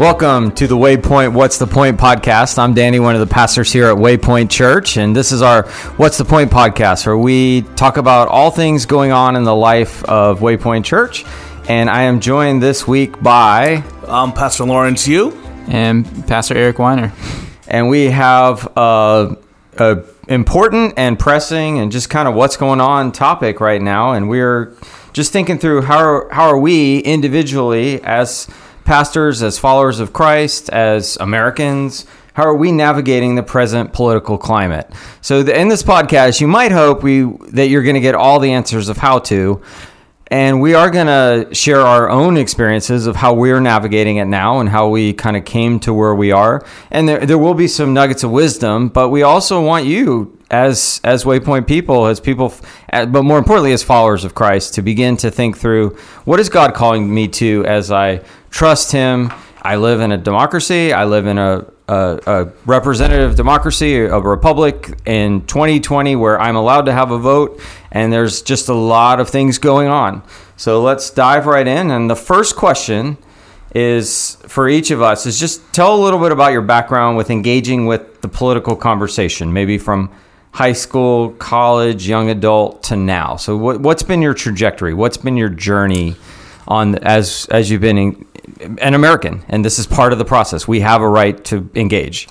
[0.00, 2.58] Welcome to the Waypoint What's the Point podcast.
[2.58, 6.16] I'm Danny, one of the pastors here at Waypoint Church, and this is our What's
[6.16, 10.40] the Point podcast where we talk about all things going on in the life of
[10.40, 11.26] Waypoint Church.
[11.68, 13.84] And I am joined this week by.
[14.08, 15.32] I'm Pastor Lawrence Yu.
[15.68, 17.12] And Pastor Eric Weiner.
[17.68, 19.36] And we have a,
[19.76, 24.12] a important and pressing and just kind of what's going on topic right now.
[24.12, 24.74] And we're
[25.12, 28.48] just thinking through how how are we individually as
[28.90, 34.90] pastors, as followers of Christ, as Americans, how are we navigating the present political climate?
[35.20, 37.22] So the, in this podcast, you might hope we
[37.52, 39.62] that you're going to get all the answers of how to,
[40.26, 44.58] and we are going to share our own experiences of how we're navigating it now
[44.58, 46.66] and how we kind of came to where we are.
[46.90, 51.00] And there, there will be some nuggets of wisdom, but we also want you as
[51.04, 52.52] as waypoint people as people
[52.90, 56.74] but more importantly as followers of christ to begin to think through what is god
[56.74, 61.38] calling me to as i trust him i live in a democracy i live in
[61.38, 67.18] a, a, a representative democracy a republic in 2020 where i'm allowed to have a
[67.18, 67.60] vote
[67.92, 70.22] and there's just a lot of things going on
[70.56, 73.16] so let's dive right in and the first question
[73.74, 77.30] is for each of us is just tell a little bit about your background with
[77.30, 80.10] engaging with the political conversation maybe from
[80.52, 83.36] high school, college, young adult to now.
[83.36, 84.94] So what, what's been your trajectory?
[84.94, 86.16] What's been your journey
[86.68, 88.26] on as as you've been in,
[88.78, 90.66] an American and this is part of the process.
[90.68, 92.28] We have a right to engage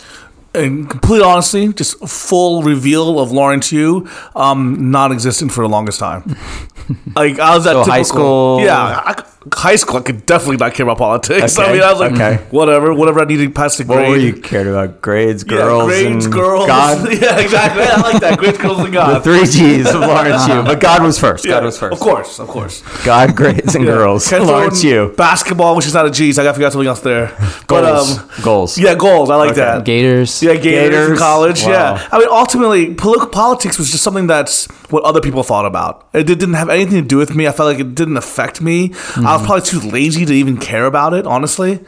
[0.54, 6.36] and complete honesty, just full reveal of Lawrence Yu, um, non-existent for the longest time.
[7.16, 9.24] like I was at so high school, yeah, I,
[9.54, 9.98] high school.
[9.98, 11.58] I could definitely not care about politics.
[11.58, 11.70] Okay.
[11.70, 12.44] I mean, I was like, okay.
[12.52, 14.00] whatever, whatever I needed to pass the grade.
[14.00, 15.02] What were you cared about?
[15.02, 16.68] Grades, girls, yeah, grades, and girls.
[16.68, 17.08] God.
[17.22, 17.84] yeah, exactly.
[17.84, 18.38] I like that.
[18.38, 19.18] Grades, girls, and God.
[19.18, 21.46] The three G's of Lawrence Yu, but God was first.
[21.46, 21.94] Yeah, God was first.
[21.94, 22.82] Of course, of course.
[23.06, 23.92] God, grades, and yeah.
[23.92, 24.32] girls.
[24.32, 25.14] Lawrence Yu.
[25.16, 26.38] Basketball, which is not a G's.
[26.38, 27.28] I got to figure out something else there.
[27.68, 27.68] Goals.
[27.68, 28.78] But, um, goals.
[28.78, 29.30] Yeah, goals.
[29.30, 29.62] I like okay.
[29.62, 29.86] that.
[29.86, 30.44] Gators.
[30.44, 30.64] Yeah, Gators.
[30.64, 31.10] Gators.
[31.12, 31.64] In college.
[31.64, 31.70] Wow.
[31.70, 32.08] Yeah.
[32.12, 36.08] I mean, ultimately, political politics was just something that's what other people thought about.
[36.14, 37.48] It didn't have anything to do with me.
[37.48, 38.90] I felt like it didn't affect me.
[38.90, 39.29] Mm-hmm.
[39.30, 41.80] I was probably too lazy to even care about it, honestly.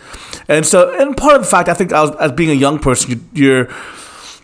[0.47, 2.79] And so, and part of the fact, I think, I was, as being a young
[2.79, 3.65] person, you, are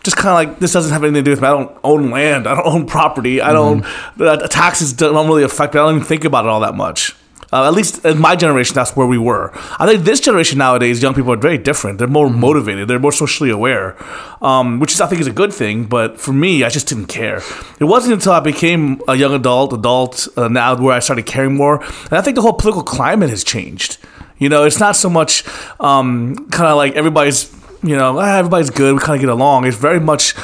[0.02, 1.48] just kind of like this doesn't have anything to do with me.
[1.48, 2.46] I don't own land.
[2.46, 3.40] I don't own property.
[3.40, 3.82] I don't.
[3.82, 4.22] Mm-hmm.
[4.22, 5.80] Uh, taxes don't really affect me.
[5.80, 7.14] I don't even think about it all that much.
[7.52, 9.50] Uh, at least in my generation, that's where we were.
[9.78, 11.98] I think this generation nowadays, young people are very different.
[11.98, 12.40] They're more mm-hmm.
[12.40, 12.88] motivated.
[12.88, 13.96] They're more socially aware,
[14.42, 15.84] um, which is I think is a good thing.
[15.84, 17.42] But for me, I just didn't care.
[17.80, 21.56] It wasn't until I became a young adult, adult uh, now, where I started caring
[21.56, 21.82] more.
[21.82, 23.98] And I think the whole political climate has changed.
[24.38, 25.44] You know, it's not so much
[25.80, 28.94] um, kind of like everybody's you know, ah, everybody's good.
[28.94, 29.64] We kind of get along.
[29.64, 30.34] It's very much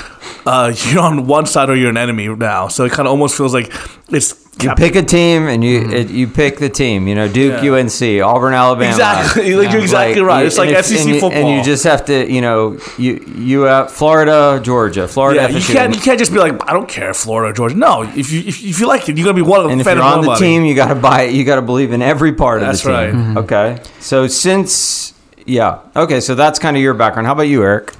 [0.47, 2.69] uh, you're on one side or you're an enemy now.
[2.69, 3.73] So it kind of almost feels like
[4.09, 5.93] it's you pick a team and you mm-hmm.
[5.93, 7.09] it, you pick the team.
[7.09, 7.73] You know, Duke, yeah.
[7.73, 8.91] UNC, Auburn, Alabama.
[8.91, 10.47] Exactly, like, you're exactly like, right.
[10.47, 13.87] It's like SEC and football, and you just have to, you know, you you uh,
[13.87, 15.43] Florida, Georgia, Florida.
[15.43, 17.77] Yeah, you can't you can't just be like, I don't care, Florida, Georgia.
[17.77, 19.73] No, if you if, if you like it, you're gonna be one of the.
[19.73, 21.35] And if you're on the team, you got to buy it.
[21.35, 22.97] You got to believe in every part of that's the team.
[22.97, 23.15] Right.
[23.15, 23.39] Mm-hmm.
[23.39, 25.15] Okay, so since
[25.47, 27.27] yeah, okay, so that's kind of your background.
[27.27, 27.93] How about you, Eric?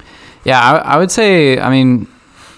[0.43, 2.07] Yeah, I, I would say, I mean,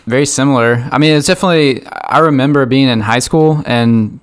[0.07, 0.87] very similar.
[0.91, 1.85] I mean, it's definitely.
[1.85, 4.19] I remember being in high school and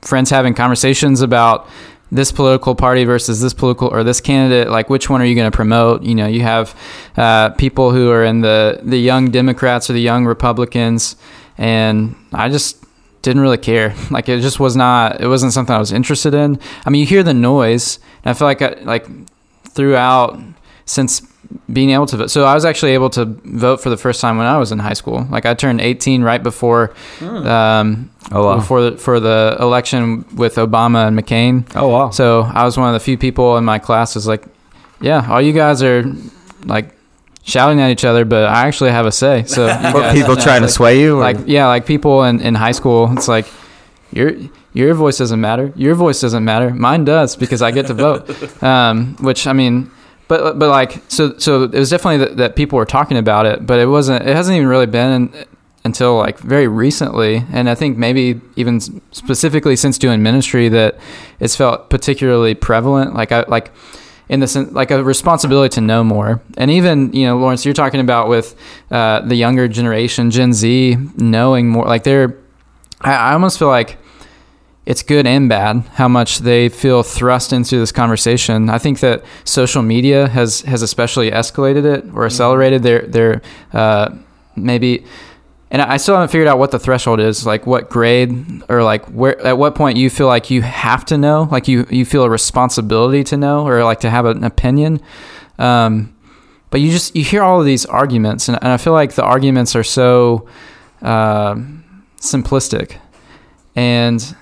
[0.00, 1.68] friends having conversations about
[2.10, 5.50] this political party versus this political or this candidate like which one are you going
[5.50, 6.74] to promote you know you have
[7.18, 11.16] uh, people who are in the the young democrats or the young republicans
[11.58, 12.82] and i just
[13.20, 16.58] didn't really care like it just was not it wasn't something i was interested in
[16.86, 19.06] i mean you hear the noise and i feel like I, like
[19.68, 20.40] throughout
[20.88, 21.20] since
[21.72, 22.30] being able to vote.
[22.30, 24.78] So I was actually able to vote for the first time when I was in
[24.78, 25.26] high school.
[25.30, 27.46] Like I turned 18 right before, mm.
[27.46, 28.56] um, oh wow.
[28.56, 31.70] before the, for the election with Obama and McCain.
[31.76, 32.10] Oh wow!
[32.10, 34.44] So I was one of the few people in my class was like,
[35.00, 36.04] yeah, all you guys are
[36.64, 36.94] like
[37.44, 39.44] shouting at each other, but I actually have a say.
[39.46, 41.20] So guys, people trying like, to sway you, or?
[41.20, 43.46] like yeah, like people in, in high school, it's like
[44.12, 44.32] your
[44.72, 45.72] your voice doesn't matter.
[45.76, 46.70] Your voice doesn't matter.
[46.70, 48.28] Mine does because I get to vote.
[48.62, 49.90] Um, which I mean
[50.28, 53.66] but but like so so it was definitely that, that people were talking about it,
[53.66, 54.26] but it wasn't.
[54.26, 55.32] It hasn't even really been
[55.84, 58.80] until like very recently, and I think maybe even
[59.12, 60.98] specifically since doing ministry that
[61.40, 63.14] it's felt particularly prevalent.
[63.14, 63.72] Like I like
[64.28, 67.72] in the sense like a responsibility to know more and even you know lawrence you're
[67.72, 68.54] talking about with
[68.90, 72.36] uh, the younger generation gen z knowing more like they're
[73.00, 73.96] I, I, almost feel like
[74.88, 78.70] it's good and bad how much they feel thrust into this conversation.
[78.70, 82.22] I think that social media has has especially escalated it or mm-hmm.
[82.22, 83.42] accelerated their their
[83.74, 84.16] uh,
[84.56, 85.04] maybe.
[85.70, 89.04] And I still haven't figured out what the threshold is, like what grade or like
[89.08, 92.22] where at what point you feel like you have to know, like you you feel
[92.22, 95.02] a responsibility to know or like to have an opinion.
[95.58, 96.16] Um,
[96.70, 99.24] but you just you hear all of these arguments, and, and I feel like the
[99.24, 100.48] arguments are so
[101.02, 101.56] uh,
[102.22, 102.96] simplistic,
[103.76, 104.34] and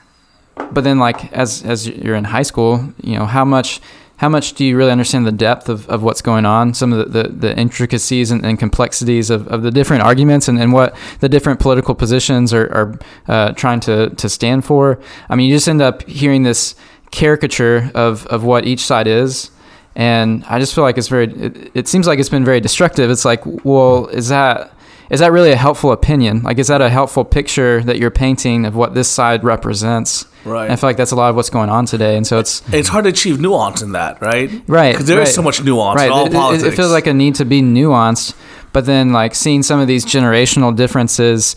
[0.70, 3.80] but then like as as you're in high school, you know how much
[4.18, 7.12] how much do you really understand the depth of, of what's going on, some of
[7.12, 10.96] the, the, the intricacies and, and, complexities of, of the different arguments and, and what
[11.20, 12.98] the different political positions are, are
[13.28, 14.98] uh, trying to, to stand for.
[15.28, 16.74] I mean, you just end up hearing this
[17.10, 19.50] caricature of, of what each side is.
[19.94, 23.10] And I just feel like it's very, it, it seems like it's been very destructive.
[23.10, 24.72] It's like, well, is that,
[25.10, 26.42] is that really a helpful opinion?
[26.42, 30.26] Like, is that a helpful picture that you're painting of what this side represents?
[30.46, 30.64] Right.
[30.64, 32.62] And I feel like that's a lot of what's going on today, and so it's
[32.72, 34.48] it's hard to achieve nuance in that, right?
[34.68, 34.92] Right.
[34.92, 35.26] Because there right.
[35.26, 36.06] is so much nuance right.
[36.06, 36.62] in all it, politics.
[36.62, 38.36] It, it feels like a need to be nuanced,
[38.72, 41.56] but then like seeing some of these generational differences.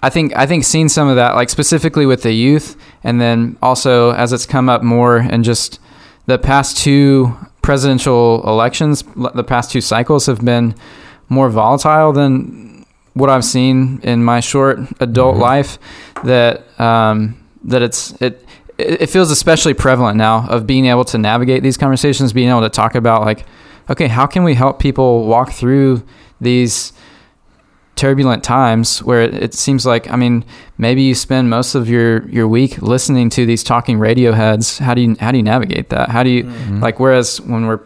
[0.00, 3.58] I think I think seeing some of that, like specifically with the youth, and then
[3.60, 5.80] also as it's come up more and just
[6.26, 9.02] the past two presidential elections,
[9.34, 10.76] the past two cycles have been
[11.28, 15.42] more volatile than what I've seen in my short adult mm-hmm.
[15.42, 15.78] life.
[16.22, 18.44] That um, that it's it
[18.78, 22.68] it feels especially prevalent now of being able to navigate these conversations, being able to
[22.68, 23.44] talk about like,
[23.90, 26.04] okay, how can we help people walk through
[26.40, 26.92] these
[27.96, 30.44] turbulent times where it, it, seems like I mean
[30.78, 34.78] maybe you spend most of your your week listening to these talking radio heads.
[34.78, 36.08] How do you how do you navigate that?
[36.08, 36.80] How do you mm-hmm.
[36.80, 37.80] like whereas when we're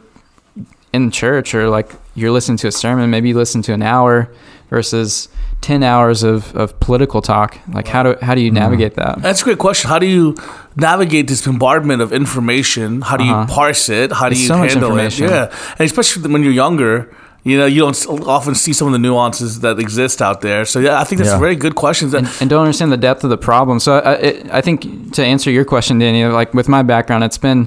[0.92, 4.30] in church or like you're listening to a sermon, maybe you listen to an hour
[4.72, 5.28] versus
[5.60, 7.58] 10 hours of, of political talk.
[7.69, 8.64] Like how do how do you mm-hmm.
[8.64, 9.20] navigate that?
[9.20, 9.88] That's a great question.
[9.90, 10.34] How do you
[10.76, 13.02] navigate this bombardment of information?
[13.02, 13.42] How do uh-huh.
[13.42, 14.12] you parse it?
[14.12, 15.19] How do you so handle it?
[15.19, 15.54] yeah.
[15.78, 17.14] And especially when you're younger
[17.44, 20.64] you know you don't often see some of the nuances that exist out there.
[20.64, 21.46] So yeah i think that's yeah.
[21.46, 23.80] very good questions and, and, don't understand the depth of the problem.
[23.80, 27.38] So I, it, I think to answer your question danny like with my background it's
[27.38, 27.60] been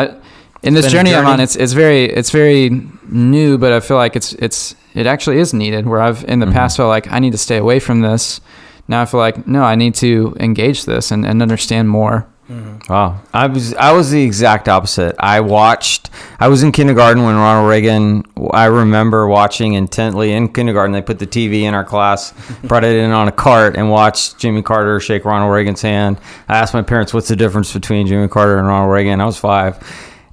[0.00, 0.14] i
[0.62, 2.70] in this journey, journey, I'm on, it's it's very it's very
[3.08, 5.86] new, but I feel like it's it's it actually is needed.
[5.86, 6.54] Where I've in the mm-hmm.
[6.54, 8.40] past felt like I need to stay away from this.
[8.88, 12.26] Now I feel like no, I need to engage this and, and understand more.
[12.50, 12.92] Mm-hmm.
[12.92, 15.14] Wow, I was I was the exact opposite.
[15.18, 16.10] I watched.
[16.40, 18.24] I was in kindergarten when Ronald Reagan.
[18.50, 20.92] I remember watching intently in kindergarten.
[20.92, 22.34] They put the TV in our class,
[22.64, 26.18] brought it in on a cart, and watched Jimmy Carter shake Ronald Reagan's hand.
[26.48, 29.38] I asked my parents, "What's the difference between Jimmy Carter and Ronald Reagan?" I was
[29.38, 29.78] five,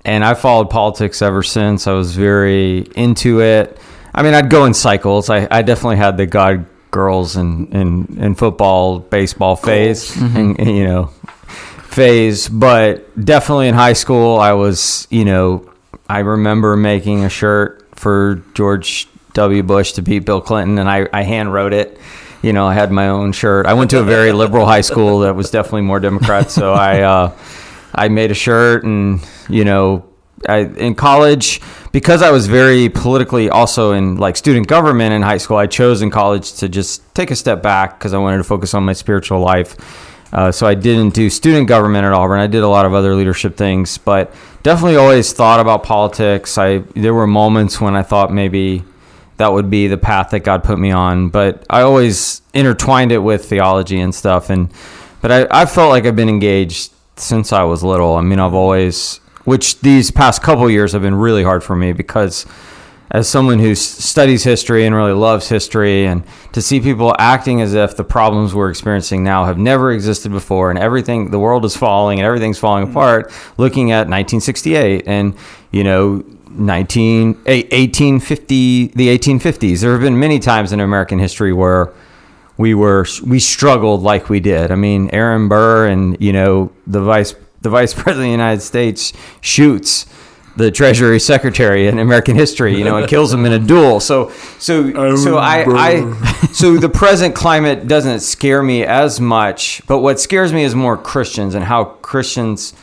[0.04, 1.88] and I followed politics ever since.
[1.88, 3.80] I was very into it.
[4.20, 5.30] I mean, I'd go in cycles.
[5.30, 10.38] I, I definitely had the God girls and in, in, in, football, baseball phase, mm-hmm.
[10.38, 11.06] and, and, you know,
[11.88, 12.50] phase.
[12.50, 15.72] But definitely in high school, I was, you know,
[16.10, 19.64] I remember making a shirt for George W.
[19.64, 21.98] Bush to beat Bill Clinton, and I, I hand wrote it.
[22.42, 23.68] You know, I had my own shirt.
[23.68, 27.04] I went to a very liberal high school that was definitely more Democrat, so I.
[27.04, 27.38] Uh,
[27.94, 29.20] I made a shirt and
[29.50, 30.06] you know
[30.48, 35.38] I, in college because I was very politically also in like student government in high
[35.38, 35.58] school.
[35.58, 38.74] I chose in college to just take a step back because I wanted to focus
[38.74, 39.76] on my spiritual life.
[40.32, 42.40] Uh, so I didn't do student government at Auburn.
[42.40, 46.58] I did a lot of other leadership things, but definitely always thought about politics.
[46.58, 48.84] I there were moments when I thought maybe
[49.38, 53.20] that would be the path that God put me on, but I always intertwined it
[53.20, 54.52] with theology and stuff.
[54.52, 54.72] And
[55.22, 58.16] but I, I felt like I've been engaged since I was little.
[58.16, 61.92] I mean, I've always, which these past couple years have been really hard for me
[61.92, 62.46] because
[63.10, 67.74] as someone who studies history and really loves history, and to see people acting as
[67.74, 71.76] if the problems we're experiencing now have never existed before, and everything, the world is
[71.76, 72.92] falling and everything's falling mm-hmm.
[72.92, 75.34] apart, looking at 1968 and,
[75.72, 79.82] you know, 19, 1850, the 1850s.
[79.82, 81.92] There have been many times in American history where
[82.58, 84.70] we were we struggled like we did.
[84.70, 88.62] I mean, Aaron Burr and you know the vice the vice president of the United
[88.62, 90.06] States shoots
[90.56, 94.00] the Treasury Secretary in American history, you know, and kills him in a duel.
[94.00, 96.14] So, so, so I, I,
[96.52, 99.82] so the present climate doesn't scare me as much.
[99.88, 102.74] But what scares me is more Christians and how Christians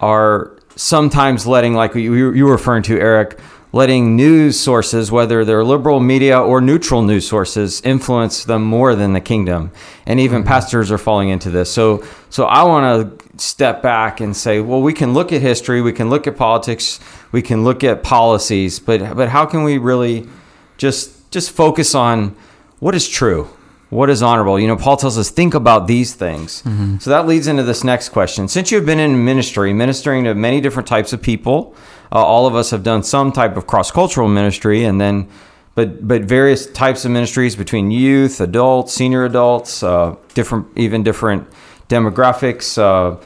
[0.00, 3.38] are sometimes letting, like you, you were referring to, Eric,
[3.72, 9.14] letting news sources, whether they're liberal media or neutral news sources, influence them more than
[9.14, 9.72] the kingdom.
[10.06, 10.48] And even mm-hmm.
[10.48, 11.72] pastors are falling into this.
[11.72, 15.80] So, so I want to step back and say, well, we can look at history,
[15.80, 17.00] we can look at politics,
[17.32, 20.28] we can look at policies, but but how can we really
[20.76, 22.36] just just focus on
[22.78, 23.48] what is true?
[23.88, 24.58] What is honorable?
[24.58, 26.62] You know, Paul tells us, think about these things.
[26.62, 26.96] Mm-hmm.
[26.98, 28.48] So that leads into this next question.
[28.48, 31.74] Since you've been in ministry, ministering to many different types of people,
[32.12, 35.28] uh, all of us have done some type of cross cultural ministry, and then,
[35.74, 41.48] but but various types of ministries between youth, adults, senior adults, uh, different even different
[41.88, 42.76] demographics.
[42.76, 43.18] Uh,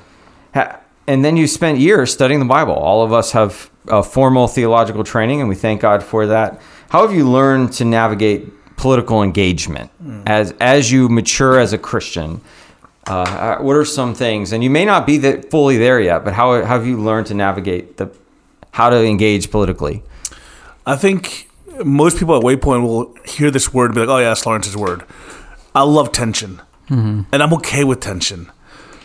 [0.54, 0.78] ha-
[1.08, 2.74] and then you spent years studying the Bible.
[2.74, 6.60] All of us have a formal theological training, and we thank God for that.
[6.88, 9.90] How have you learned to navigate political engagement
[10.26, 12.40] as as you mature as a Christian?
[13.08, 14.52] Uh, what are some things?
[14.52, 17.28] And you may not be that fully there yet, but how, how have you learned
[17.28, 18.10] to navigate the
[18.76, 20.02] how to engage politically?
[20.84, 21.48] I think
[21.82, 24.76] most people at Waypoint will hear this word and be like, "Oh yeah, that's Lawrence's
[24.76, 25.02] word."
[25.74, 27.22] I love tension, mm-hmm.
[27.32, 28.50] and I'm okay with tension.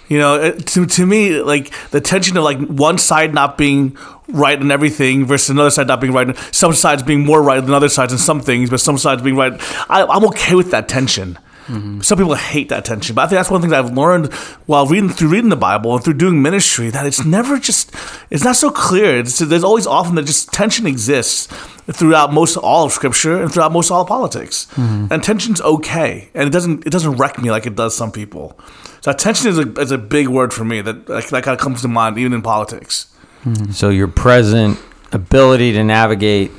[0.10, 3.96] You know, to to me, like the tension of like one side not being
[4.28, 6.28] right in everything versus another side not being right.
[6.30, 9.22] in- Some sides being more right than other sides in some things, but some sides
[9.22, 9.54] being right.
[9.90, 11.38] I, I'm okay with that tension.
[11.68, 12.02] Mm-hmm.
[12.02, 14.34] Some people hate that tension, but I think that's one thing that I've learned
[14.66, 17.94] while reading through reading the Bible and through doing ministry that it's never just
[18.32, 19.20] it's not so clear.
[19.20, 21.48] It's, there's always often that just tension exists
[21.92, 25.08] throughout most all of Scripture and throughout most all of politics, mm-hmm.
[25.12, 28.60] and tension's okay, and it doesn't it doesn't wreck me like it does some people.
[29.02, 31.60] So tension is a is a big word for me that that, that kind of
[31.60, 33.08] comes to mind even in politics.
[33.44, 33.72] Mm-hmm.
[33.72, 34.80] So your present
[35.12, 36.52] ability to navigate.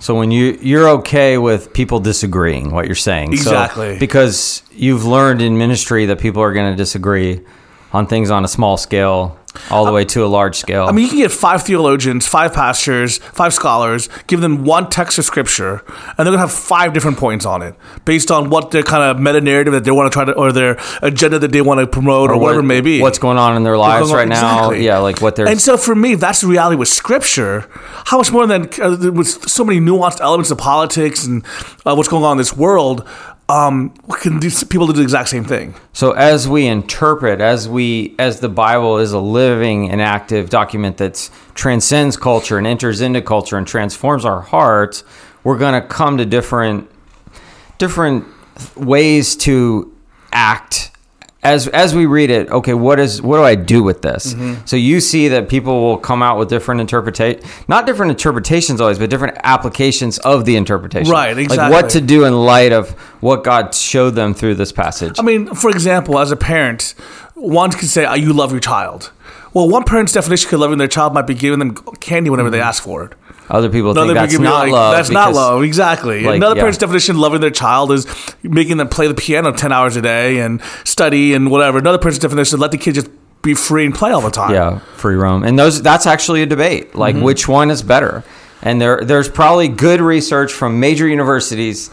[0.00, 3.98] So when you you're okay with people disagreeing, what you're saying, So- Exactly.
[3.98, 7.40] because you've learned in ministry that people are going to disagree
[7.92, 9.38] on things on a small scale,
[9.70, 10.86] all the way to a large scale.
[10.86, 15.18] I mean, you can get five theologians, five pastors, five scholars, give them one text
[15.18, 15.82] of scripture,
[16.16, 19.18] and they're gonna have five different points on it based on what their kind of
[19.20, 21.86] meta narrative that they want to try to, or their agenda that they want to
[21.86, 23.00] promote, or, what- whatever it may be.
[23.00, 24.56] What's going on in their lives going on- right now?
[24.58, 24.84] exactly.
[24.86, 25.48] Yeah, like what they're.
[25.48, 27.66] And so for me, that's the reality with scripture.
[28.06, 31.44] How much more than uh, with so many nuanced elements of politics and
[31.84, 33.06] uh, what's going on in this world,
[33.50, 33.90] um,
[34.20, 35.74] can do, people do the exact same thing.
[35.92, 40.98] So as we interpret, as we as the Bible is a living and active document
[40.98, 45.02] that transcends culture and enters into culture and transforms our hearts,
[45.42, 46.88] we're going to come to different
[47.78, 48.24] different
[48.76, 49.96] ways to
[50.32, 50.92] act
[51.42, 52.50] as as we read it.
[52.50, 54.34] Okay, what is what do I do with this?
[54.34, 54.66] Mm-hmm.
[54.66, 58.98] So you see that people will come out with different interpretation, not different interpretations always,
[58.98, 61.10] but different applications of the interpretation.
[61.10, 61.56] Right, exactly.
[61.56, 65.18] Like what to do in light of what God showed them through this passage.
[65.18, 66.94] I mean, for example, as a parent,
[67.34, 69.10] one could say, oh, "You love your child."
[69.52, 72.60] Well, one parent's definition of loving their child might be giving them candy whenever they
[72.60, 73.14] ask for it.
[73.50, 74.94] Other people think that's be not like, love.
[74.94, 76.22] That's not because- love, exactly.
[76.22, 76.60] like, Another yeah.
[76.62, 78.06] parent's definition of loving their child is
[78.42, 81.78] making them play the piano ten hours a day and study and whatever.
[81.78, 83.08] Another person's definition is let the kid just
[83.42, 84.52] be free and play all the time.
[84.54, 86.94] Yeah, free roam, and those that's actually a debate.
[86.94, 87.24] Like Mm-hmm.
[87.24, 88.22] which one is better?
[88.62, 91.90] And there there's probably good research from major universities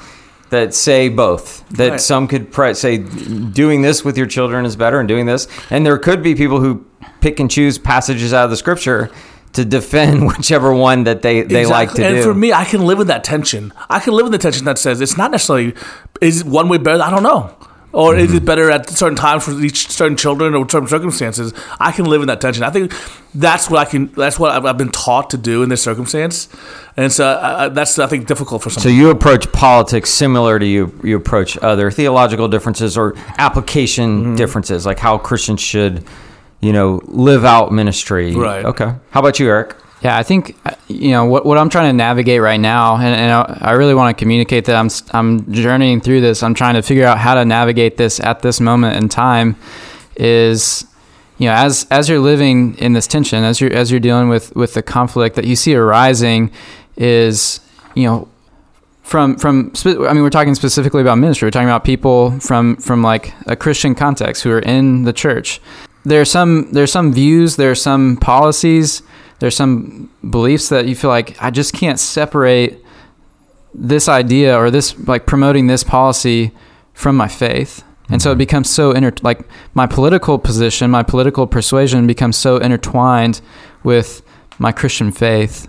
[0.50, 1.68] that say both.
[1.70, 2.02] That Right.
[2.02, 5.86] some could pre- say doing this with your children is better, and doing this, and
[5.86, 6.86] there could be people who
[7.22, 9.10] pick and choose passages out of the scripture
[9.58, 12.24] to defend whichever one that they they like to and do.
[12.24, 13.74] for me, I can live with that tension.
[13.90, 15.74] I can live with the tension that says it's not necessarily
[16.22, 17.04] is one way better.
[17.04, 17.54] I don't know.
[17.94, 18.38] Or is Mm-hmm.
[18.38, 21.52] it better at certain times for each certain children or certain circumstances?
[21.80, 22.64] I can live in that tension.
[22.64, 22.92] I think
[23.34, 24.08] that's what I can.
[24.14, 26.48] That's what I've, I've been taught to do in this circumstance,
[26.98, 28.84] and so I, I, that's I think difficult for some.
[28.84, 34.36] So you approach politics similar to you you approach other theological differences or application Mm-hmm.
[34.36, 36.04] differences, like how Christians should,
[36.62, 38.36] you know, live out ministry.
[38.36, 38.66] Right.
[38.66, 38.94] Okay.
[39.12, 39.76] How about you, Eric?
[40.04, 43.16] Yeah, I think uh, you know what what I'm trying to navigate right now, and,
[43.16, 46.44] and I, I really want to communicate that I'm s- I'm journeying through this.
[46.44, 49.56] I'm trying to figure out how to navigate this at this moment in time.
[50.16, 50.86] Is
[51.40, 54.56] you know as as you're living in this tension, as you're as you're dealing with
[54.56, 56.52] with the conflict that you see arising,
[56.96, 57.60] is
[57.96, 58.28] you know
[59.02, 61.48] from from I mean we're talking specifically about ministry.
[61.48, 65.60] We're talking about people from from like a Christian context who are in the church.
[66.08, 69.04] There are some there are some views, there are some policies,
[69.40, 72.82] there's some beliefs that you feel like I just can't separate
[73.74, 76.52] this idea or this like promoting this policy
[76.94, 77.84] from my faith.
[78.08, 78.40] And so it mm-hmm.
[78.40, 79.42] becomes so inter like
[79.74, 83.42] my political position, my political persuasion becomes so intertwined
[83.84, 84.22] with
[84.60, 85.68] my Christian faith.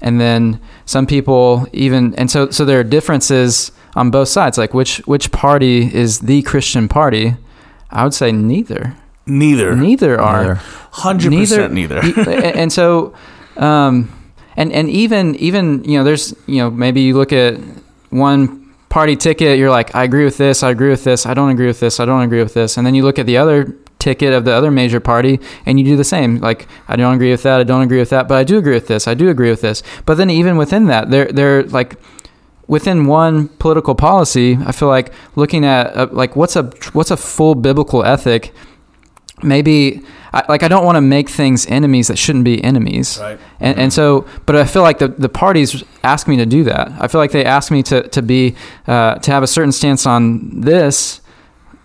[0.00, 4.56] And then some people even and so so there are differences on both sides.
[4.56, 7.34] Like which which party is the Christian party?
[7.90, 8.94] I would say neither.
[9.26, 10.54] Neither, Neither are.
[10.90, 11.98] Hundred percent neither.
[11.98, 13.14] and and so,
[13.56, 14.08] um,
[14.56, 17.58] and and even even you know, there's you know maybe you look at
[18.10, 21.50] one party ticket, you're like, I agree with this, I agree with this, I don't
[21.50, 23.76] agree with this, I don't agree with this, and then you look at the other
[23.98, 27.30] ticket of the other major party and you do the same like i don't agree
[27.30, 29.30] with that i don't agree with that but i do agree with this i do
[29.30, 29.82] agree with this.
[30.04, 31.96] But then even within that they're they're like
[32.66, 37.16] within one political policy i feel like looking at uh, like what's a what's a
[37.16, 38.52] full biblical ethic
[39.42, 43.18] maybe I, like I don't want to make things enemies that shouldn't be enemies.
[43.20, 43.38] Right.
[43.60, 46.92] And and so, but I feel like the the parties ask me to do that.
[46.98, 50.06] I feel like they ask me to to be uh, to have a certain stance
[50.06, 51.20] on this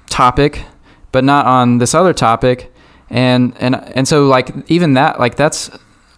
[0.09, 0.63] topic,
[1.11, 2.73] but not on this other topic.
[3.09, 5.69] And and and so like even that like that's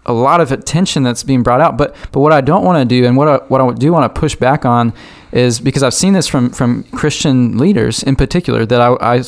[0.06, 1.78] a lot of attention that's being brought out.
[1.78, 4.14] But but what I don't want to do, and what I, what I do want
[4.14, 4.94] to push back on,
[5.32, 9.24] is because I've seen this from from Christian leaders in particular that I, I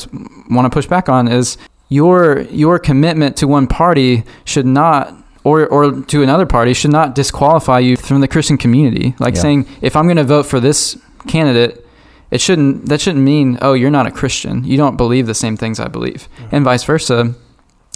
[0.50, 1.56] want to push back on is
[1.88, 5.14] your your commitment to one party should not
[5.44, 9.14] or, or to another party should not disqualify you from the Christian community.
[9.18, 9.42] Like Yeah.
[9.42, 10.96] saying, if I'm going to vote for this
[11.28, 11.86] candidate,
[12.30, 14.64] it shouldn't that shouldn't mean oh you're not a Christian.
[14.64, 17.34] You don't believe the same things I believe, and vice versa.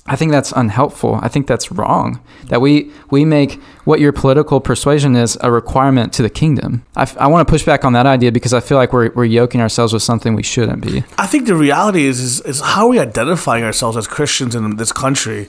[0.06, 1.18] I think that's unhelpful.
[1.22, 2.20] I think that's wrong.
[2.46, 6.82] That we we make what your political persuasion is a requirement to the kingdom.
[6.96, 9.10] I, f- I want to push back on that idea because I feel like we're
[9.10, 11.04] we're yoking ourselves with something we shouldn't be.
[11.18, 14.76] I think the reality is, is is how are we identifying ourselves as Christians in
[14.76, 15.48] this country?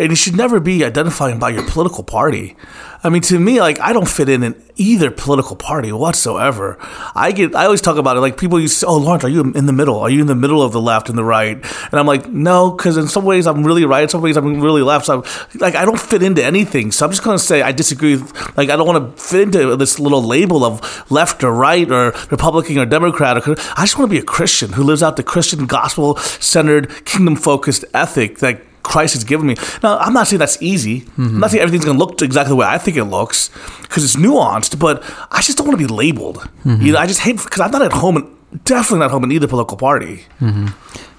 [0.00, 2.56] And you should never be identifying by your political party.
[3.04, 6.78] I mean, to me, like I don't fit in in either political party whatsoever.
[7.14, 9.28] I get, I always talk about it like people used to say, "Oh, Lawrence, are
[9.28, 9.98] you in the middle?
[9.98, 12.70] Are you in the middle of the left and the right?" And I'm like, no,
[12.70, 15.04] because in some ways I'm really right, in some ways I'm really left.
[15.04, 16.92] So I'm, like I don't fit into anything.
[16.92, 18.16] So I'm just gonna say I disagree.
[18.16, 21.90] With, like I don't want to fit into this little label of left or right
[21.90, 23.36] or Republican or Democrat.
[23.36, 27.04] Or, I just want to be a Christian who lives out the Christian gospel centered,
[27.04, 29.54] kingdom focused ethic that Christ has given me.
[29.82, 30.96] Now, I'm not saying that's easy.
[31.16, 33.50] I'm not saying everything's going to look exactly the way I think it looks
[33.82, 36.48] because it's nuanced, but I just don't want to be labeled.
[36.64, 38.26] You know, I just hate because I'm not at home and
[38.64, 40.24] definitely not home in either political party.
[40.40, 40.66] Mm-hmm.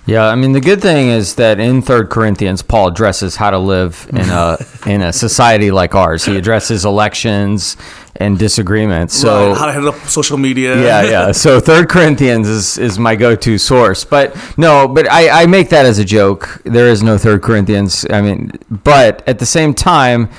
[0.08, 3.60] Yeah, I mean the good thing is that in Third Corinthians, Paul addresses how to
[3.60, 6.26] live in a in a society like ours.
[6.26, 7.78] He addresses elections
[8.16, 9.14] and disagreements.
[9.16, 10.76] So Right, how to handle social media.
[10.82, 11.32] yeah, yeah.
[11.44, 14.04] So Third Corinthians is, is my go-to source.
[14.04, 16.62] But no, but I, I make that as a joke.
[16.66, 18.06] There is no Third Corinthians.
[18.10, 20.30] I mean, but at the same time,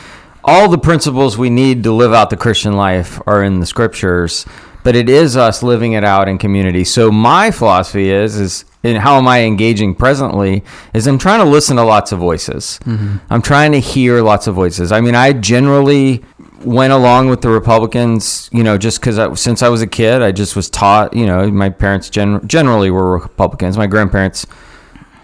[0.44, 4.44] all the principles we need to live out the Christian life are in the scriptures.
[4.84, 6.82] But it is us living it out in community.
[6.84, 11.48] So my philosophy is is in how am I engaging presently is I'm trying to
[11.48, 12.80] listen to lots of voices.
[12.84, 13.18] Mm-hmm.
[13.30, 14.90] I'm trying to hear lots of voices.
[14.90, 16.24] I mean, I generally
[16.64, 20.32] went along with the Republicans, you know, just because since I was a kid, I
[20.32, 23.76] just was taught, you know, my parents gen- generally were Republicans.
[23.76, 24.46] My grandparents,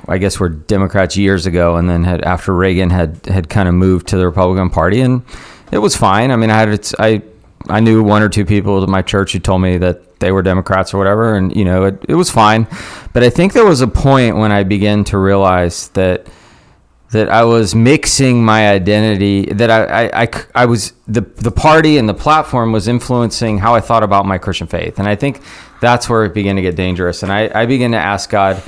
[0.08, 3.74] I guess, were Democrats years ago, and then had after Reagan had had kind of
[3.74, 5.22] moved to the Republican Party, and
[5.70, 6.30] it was fine.
[6.30, 7.22] I mean, I had it's, I
[7.68, 10.42] I knew one or two people at my church who told me that they were
[10.42, 12.66] Democrats or whatever, and you know, it, it was fine.
[13.12, 16.26] But I think there was a point when I began to realize that
[17.10, 21.98] that I was mixing my identity, that I, I, I, I was the the party
[21.98, 25.40] and the platform was influencing how I thought about my Christian faith, and I think
[25.80, 27.22] that's where it began to get dangerous.
[27.22, 28.62] And I, I began to ask God,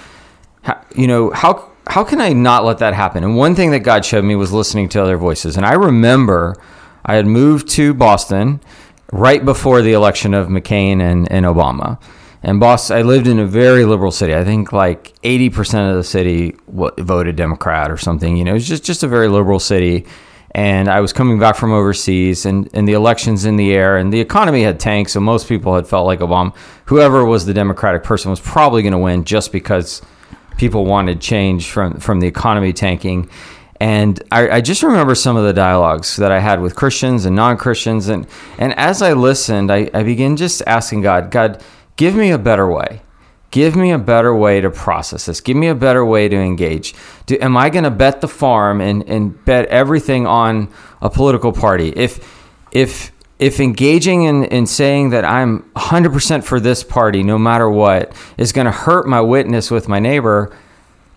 [0.62, 3.24] how, you know, how how can I not let that happen?
[3.24, 5.56] And one thing that God showed me was listening to other voices.
[5.56, 6.56] And I remember
[7.04, 8.60] I had moved to Boston
[9.12, 12.00] right before the election of McCain and, and Obama.
[12.42, 14.34] And Boston, I lived in a very liberal city.
[14.34, 18.36] I think like 80% of the city w- voted Democrat or something.
[18.36, 20.06] You know, it was just, just a very liberal city.
[20.52, 24.12] And I was coming back from overseas, and, and the election's in the air, and
[24.12, 25.12] the economy had tanked.
[25.12, 26.54] So most people had felt like Obama,
[26.86, 30.02] whoever was the Democratic person, was probably going to win just because
[30.56, 33.30] people wanted change from, from the economy tanking.
[33.80, 37.34] And I, I just remember some of the dialogues that I had with Christians and
[37.34, 38.08] non Christians.
[38.08, 38.26] And,
[38.58, 41.62] and as I listened, I, I began just asking God, God,
[41.96, 43.00] give me a better way.
[43.50, 45.40] Give me a better way to process this.
[45.40, 46.94] Give me a better way to engage.
[47.26, 51.52] Do, am I going to bet the farm and, and bet everything on a political
[51.52, 51.88] party?
[51.96, 52.38] If
[52.70, 58.14] if if engaging in, in saying that I'm 100% for this party, no matter what,
[58.36, 60.54] is going to hurt my witness with my neighbor,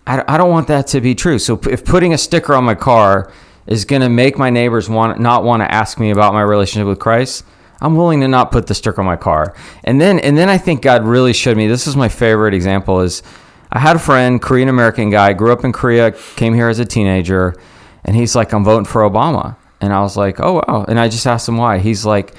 [0.05, 1.39] I, I don't want that to be true.
[1.39, 3.31] So if putting a sticker on my car
[3.67, 6.87] is going to make my neighbors want not want to ask me about my relationship
[6.87, 7.45] with Christ,
[7.81, 9.55] I'm willing to not put the sticker on my car.
[9.83, 11.67] And then and then I think God really showed me.
[11.67, 13.01] This is my favorite example.
[13.01, 13.23] Is
[13.71, 16.85] I had a friend, Korean American guy, grew up in Korea, came here as a
[16.85, 17.55] teenager,
[18.03, 19.55] and he's like, I'm voting for Obama.
[19.81, 20.85] And I was like, oh wow.
[20.87, 21.79] And I just asked him why.
[21.79, 22.35] He's like,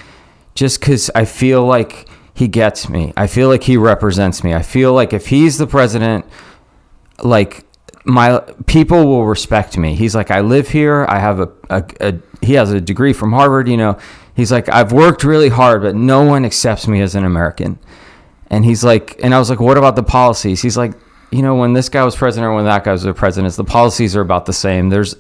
[0.55, 3.13] just because I feel like he gets me.
[3.17, 4.55] I feel like he represents me.
[4.55, 6.25] I feel like if he's the president,
[7.23, 7.65] like
[8.05, 9.95] my people will respect me.
[9.95, 11.07] He's like, I live here.
[11.09, 13.69] I have a, a, a he has a degree from Harvard.
[13.69, 13.99] You know,
[14.35, 17.79] he's like, I've worked really hard, but no one accepts me as an American.
[18.49, 20.61] And he's like, and I was like, what about the policies?
[20.61, 20.93] He's like,
[21.31, 23.65] you know, when this guy was president or when that guy was the president, the
[23.65, 24.91] policies are about the same.
[24.91, 25.17] There's,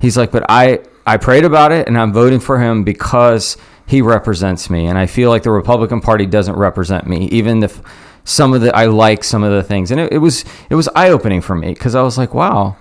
[0.00, 3.56] he's like, but I, I prayed about it and I'm voting for him because
[3.86, 4.86] he represents me.
[4.86, 7.82] And I feel like the Republican Party doesn't represent me, even if
[8.28, 9.90] some of the, I like some of the things.
[9.90, 12.76] And it, it was, it was eye opening for me because I was like, wow,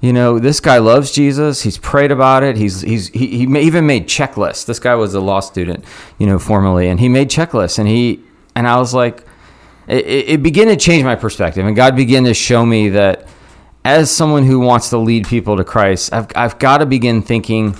[0.00, 1.62] you know, this guy loves Jesus.
[1.62, 2.56] He's prayed about it.
[2.56, 4.66] He's, he's, he, he even made checklists.
[4.66, 5.84] This guy was a law student,
[6.18, 8.20] you know, formerly, and he made checklists and he,
[8.54, 9.24] and I was like,
[9.88, 13.26] it, it began to change my perspective, and God began to show me that
[13.84, 17.76] as someone who wants to lead people to Christ, I've, I've got to begin thinking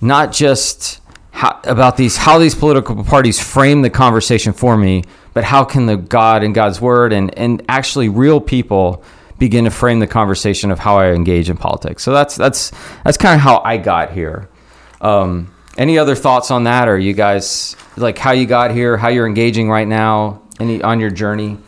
[0.00, 1.00] not just
[1.30, 5.86] how, about these how these political parties frame the conversation for me, but how can
[5.86, 9.02] the God and God's word and and actually real people
[9.40, 12.04] begin to frame the conversation of how I engage in politics.
[12.04, 12.70] So that's that's
[13.04, 14.48] that's kind of how I got here.
[15.00, 19.08] Um, any other thoughts on that, or you guys like how you got here, how
[19.08, 21.58] you're engaging right now, any on your journey?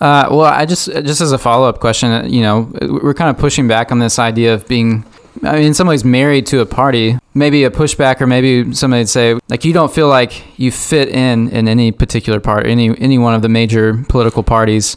[0.00, 3.38] Uh, well, I just just as a follow up question, you know, we're kind of
[3.38, 5.04] pushing back on this idea of being,
[5.42, 7.18] I mean, in some ways married to a party.
[7.34, 11.50] Maybe a pushback, or maybe somebody'd say like you don't feel like you fit in
[11.50, 14.96] in any particular part, any any one of the major political parties.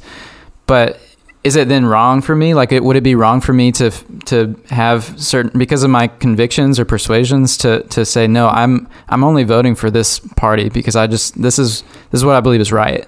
[0.66, 1.00] But
[1.44, 2.54] is it then wrong for me?
[2.54, 3.92] Like, it, would it be wrong for me to
[4.26, 8.48] to have certain because of my convictions or persuasions to to say no?
[8.48, 12.36] I'm I'm only voting for this party because I just this is this is what
[12.36, 13.08] I believe is right.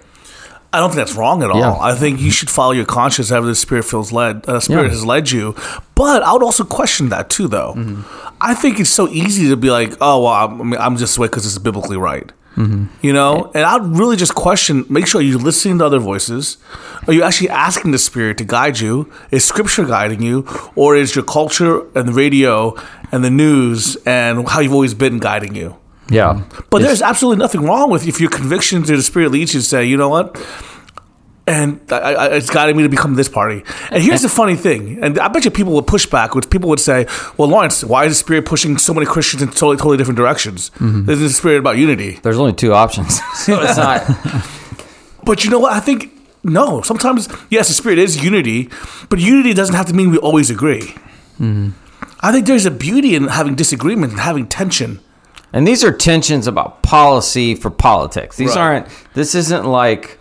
[0.74, 1.60] I don't think that's wrong at all.
[1.60, 1.78] Yeah.
[1.80, 4.50] I think you should follow your conscience, however the spirit feels led.
[4.50, 4.90] Uh, spirit yeah.
[4.90, 5.56] has led you,
[5.94, 7.76] but I would also question that too, though.
[7.76, 8.02] Mm-hmm.
[8.42, 11.46] I think it's so easy to be like, "Oh, well, I'm, I'm just way because
[11.46, 12.86] it's biblically right." Mm-hmm.
[13.02, 16.58] You know, and I'd really just question: make sure you're listening to other voices.
[17.06, 19.12] Are you actually asking the spirit to guide you?
[19.30, 22.76] Is Scripture guiding you, or is your culture and the radio
[23.12, 25.78] and the news and how you've always been guiding you?
[26.10, 26.44] Yeah.
[26.70, 29.62] But it's, there's absolutely nothing wrong with if your convictions or the spirit leads you
[29.62, 30.38] to say, you know what?
[31.46, 33.64] And I, I, it's guiding me to become this party.
[33.92, 36.70] And here's the funny thing, and I bet you people would push back, which people
[36.70, 39.98] would say, "Well, Lawrence, why is the spirit pushing so many Christians in totally, totally
[39.98, 40.70] different directions?
[40.76, 41.10] Mm-hmm.
[41.10, 44.08] Isn't the spirit about unity?" There's only two options, so it's not.
[45.26, 45.74] but you know what?
[45.74, 46.14] I think
[46.46, 46.82] no.
[46.82, 48.70] Sometimes, yes, the spirit is unity,
[49.10, 50.96] but unity doesn't have to mean we always agree.
[51.42, 51.72] Mm-hmm.
[52.22, 55.02] I think there's a beauty in having disagreement and having tension.
[55.54, 58.36] And these are tensions about policy for politics.
[58.36, 58.58] These right.
[58.58, 58.88] aren't.
[59.14, 60.20] This isn't like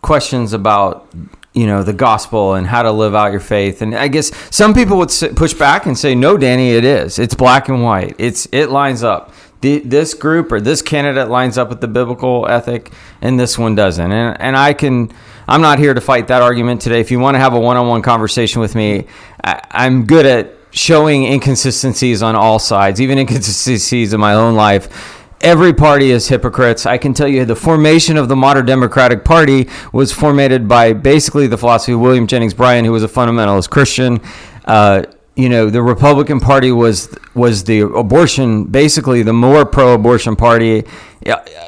[0.00, 1.08] questions about
[1.52, 3.82] you know the gospel and how to live out your faith.
[3.82, 7.18] And I guess some people would push back and say, "No, Danny, it is.
[7.18, 8.14] It's black and white.
[8.18, 12.46] It's it lines up." The, this group or this candidate lines up with the biblical
[12.46, 12.92] ethic,
[13.22, 14.12] and this one doesn't.
[14.12, 15.12] And and I can.
[15.48, 17.00] I'm not here to fight that argument today.
[17.00, 19.06] If you want to have a one-on-one conversation with me,
[19.44, 25.22] I, I'm good at showing inconsistencies on all sides, even inconsistencies in my own life.
[25.42, 26.86] Every party is hypocrites.
[26.86, 31.46] I can tell you the formation of the modern Democratic Party was formatted by basically
[31.46, 34.20] the philosophy of William Jennings Bryan, who was a fundamentalist Christian.
[34.64, 35.04] Uh,
[35.36, 40.84] you know, the Republican Party was was the abortion, basically the more pro-abortion party,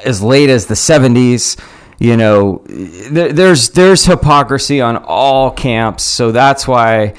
[0.03, 1.59] as late as the '70s.
[1.99, 7.13] You know, there's there's hypocrisy on all camps, so that's why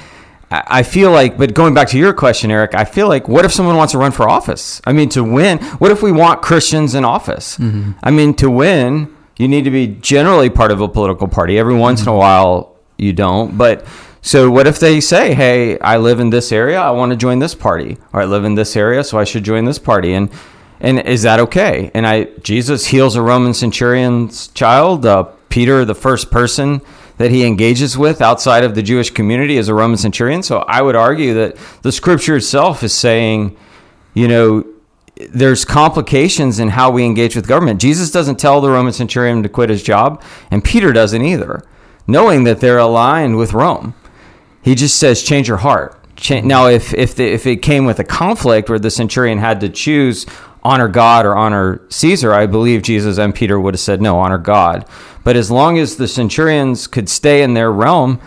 [0.53, 3.53] I feel like, but going back to your question, Eric, I feel like, what if
[3.53, 4.83] someone wants to run for office?
[4.85, 7.57] I mean, to win, what if we want Christians in office?
[7.57, 7.93] Mm-hmm.
[8.03, 11.57] I mean, to win, you need to be generally part of a political party.
[11.57, 12.11] Every once mm-hmm.
[12.11, 13.57] in a while, you don't.
[13.57, 13.87] But
[14.23, 17.39] so, what if they say, hey, I live in this area, I want to join
[17.39, 20.15] this party, or I live in this area, so I should join this party?
[20.15, 20.31] And
[20.81, 21.91] and is that okay?
[21.95, 25.07] And I, Jesus heals a Roman centurion's child.
[25.07, 26.81] Uh, Peter, the first person
[27.21, 30.43] that he engages with outside of the Jewish community as a Roman centurion.
[30.43, 33.59] So I would argue that the scripture itself is saying,
[34.15, 34.65] you know,
[35.29, 37.79] there's complications in how we engage with government.
[37.79, 41.63] Jesus doesn't tell the Roman centurion to quit his job, and Peter doesn't either,
[42.07, 43.93] knowing that they're aligned with Rome.
[44.63, 45.99] He just says, change your heart.
[46.31, 49.69] Now, if if the, if it came with a conflict where the centurion had to
[49.69, 50.25] choose
[50.63, 54.39] honor God or honor Caesar, I believe Jesus and Peter would have said, no, honor
[54.39, 54.87] God.
[55.25, 58.21] But as long as the centurions could stay in their realm,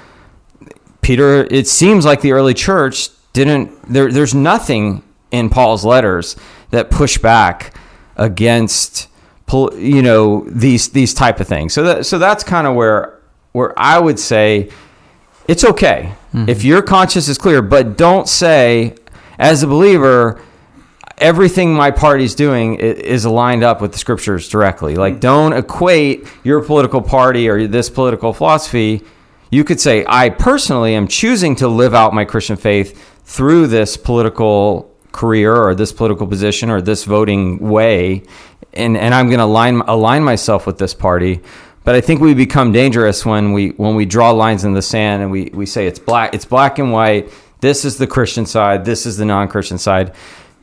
[1.02, 6.36] Peter, it seems like the early church didn't, there, there's nothing in Paul's letters
[6.72, 7.76] that push back
[8.16, 9.10] against,
[9.52, 11.74] you know, these, these type of things.
[11.74, 13.20] So that, so that's kind of where,
[13.52, 14.72] where I would say
[15.48, 16.50] it's okay mm-hmm.
[16.50, 18.96] if your conscience is clear, but don't say,
[19.38, 20.42] as a believer,
[21.24, 24.96] everything my party's doing is aligned up with the scriptures directly.
[24.96, 25.20] Like, hmm.
[25.20, 29.02] don't equate your political party or this political philosophy.
[29.50, 33.96] You could say, I personally am choosing to live out my Christian faith through this
[33.96, 38.24] political career or this political position or this voting way,
[38.74, 41.40] and, and I'm going to align align myself with this party.
[41.86, 45.22] But I think we become dangerous when we when we draw lines in the sand
[45.22, 47.32] and we, we say it's black it's black and white.
[47.60, 48.84] This is the Christian side.
[48.84, 50.14] This is the non-Christian side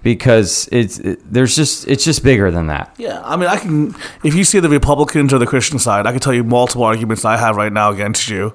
[0.03, 2.95] because it's it, there's just it's just bigger than that.
[2.99, 6.13] Yeah, I mean, I can if you see the Republicans or the Christian side, I
[6.13, 8.55] can tell you multiple arguments I have right now against you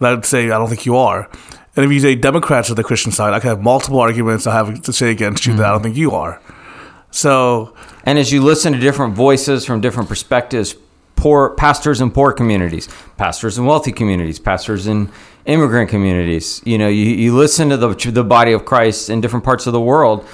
[0.00, 1.28] that would say I don't think you are.
[1.76, 4.54] And if you say Democrats or the Christian side, I can have multiple arguments I
[4.54, 5.60] have to say against you mm-hmm.
[5.60, 6.40] that I don't think you are.
[7.10, 7.74] So,
[8.04, 10.74] and as you listen to different voices from different perspectives,
[11.16, 15.10] poor pastors in poor communities, pastors in wealthy communities, pastors in
[15.46, 19.44] immigrant communities, you know, you, you listen to the the body of Christ in different
[19.44, 20.26] parts of the world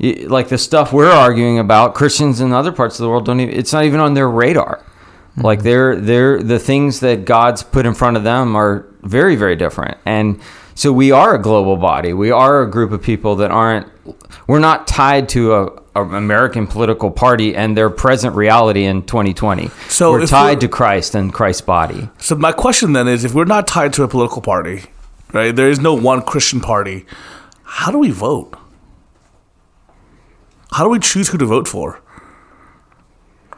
[0.00, 3.54] like the stuff we're arguing about, Christians in other parts of the world don't even.
[3.54, 4.84] It's not even on their radar.
[5.36, 5.64] Like mm-hmm.
[5.64, 9.98] they're they're the things that God's put in front of them are very very different,
[10.06, 10.40] and
[10.74, 12.12] so we are a global body.
[12.12, 13.86] We are a group of people that aren't.
[14.46, 19.68] We're not tied to a, a American political party and their present reality in 2020.
[19.88, 22.08] So we're tied we're- to Christ and Christ's body.
[22.18, 24.84] So my question then is, if we're not tied to a political party,
[25.32, 25.54] right?
[25.54, 27.04] There is no one Christian party.
[27.62, 28.56] How do we vote?
[30.72, 32.00] How do we choose who to vote for?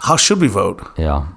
[0.01, 0.83] How should we vote?
[0.99, 1.29] Yeah.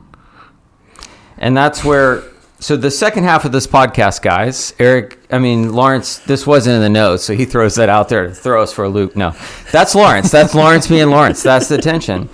[1.37, 2.23] And that's where
[2.59, 6.81] so the second half of this podcast, guys, Eric, I mean Lawrence, this wasn't in
[6.81, 9.15] the notes, so he throws that out there to throw us for a loop.
[9.15, 9.35] No.
[9.71, 10.31] That's Lawrence.
[10.31, 11.43] That's Lawrence being Lawrence.
[11.43, 12.29] That's the tension.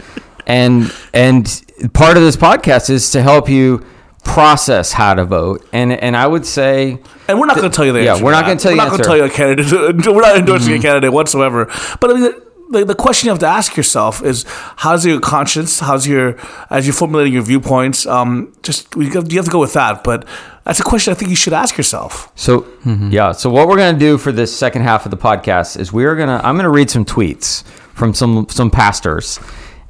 [0.46, 1.46] And and
[1.94, 3.86] part of this podcast is to help you
[4.24, 5.68] process how to vote.
[5.74, 8.32] And and I would say And we're not going to tell you the Yeah, we're
[8.32, 9.04] not gonna tell you We're not answer.
[9.04, 9.72] tell you a candidate.
[10.06, 10.82] We're not endorsing a mm-hmm.
[10.84, 11.66] candidate whatsoever.
[12.00, 12.32] But I mean,
[12.72, 14.46] the, the question you have to ask yourself is:
[14.78, 15.80] How's your conscience?
[15.80, 16.38] How's your
[16.70, 18.06] as you're formulating your viewpoints?
[18.06, 20.04] Um, just you have to go with that.
[20.04, 20.28] But
[20.64, 22.32] that's a question I think you should ask yourself.
[22.36, 25.92] So yeah, so what we're gonna do for this second half of the podcast is
[25.92, 29.40] we're gonna I'm gonna read some tweets from some some pastors,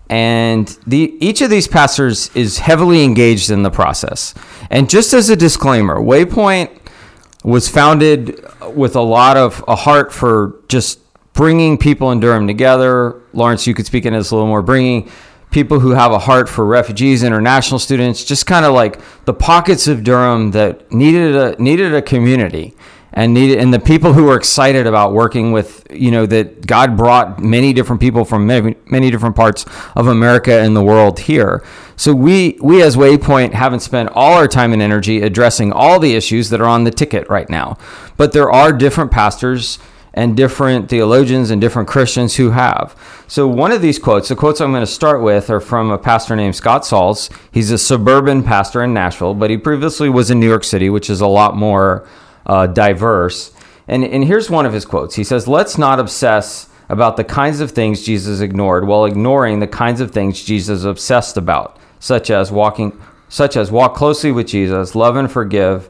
[0.10, 4.34] and the each of these pastors is heavily engaged in the process.
[4.70, 6.78] And just as a disclaimer, Waypoint
[7.44, 11.00] was founded with a lot of a heart for just
[11.34, 13.22] bringing people in Durham together.
[13.34, 15.10] Lawrence, you could speak into this a little more, bringing
[15.52, 19.88] people who have a heart for refugees, international students, just kind of like the pockets
[19.88, 22.76] of Durham that needed a needed a community
[23.14, 26.96] and needed and the people who were excited about working with you know that God
[26.96, 29.66] brought many different people from many, many different parts
[29.96, 31.64] of America and the world here.
[31.98, 36.16] So we we as Waypoint haven't spent all our time and energy addressing all the
[36.16, 37.78] issues that are on the ticket right now.
[38.16, 39.80] But there are different pastors
[40.14, 42.96] and different theologians and different Christians who have.
[43.28, 45.98] So one of these quotes, the quotes I'm going to start with are from a
[45.98, 47.30] pastor named Scott Sauls.
[47.52, 51.10] He's a suburban pastor in Nashville, but he previously was in New York City, which
[51.10, 52.08] is a lot more
[52.46, 53.54] uh, diverse.
[53.88, 55.16] And, and here's one of his quotes.
[55.16, 59.68] He says, Let's not obsess about the kinds of things Jesus ignored while ignoring the
[59.68, 64.94] kinds of things Jesus obsessed about, such as walking such as walk closely with Jesus,
[64.94, 65.88] love and forgive,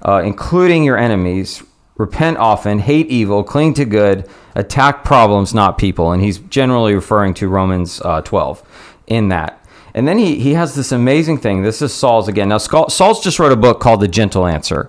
[0.00, 1.62] uh, including your enemies,
[1.96, 6.12] repent often, hate evil, cling to good, attack problems, not people.
[6.12, 8.62] And he's generally referring to Romans uh, 12
[9.06, 9.64] in that.
[9.94, 11.62] And then he, he has this amazing thing.
[11.62, 12.48] This is Sauls again.
[12.48, 14.88] Now, Saul- Sauls just wrote a book called The Gentle Answer.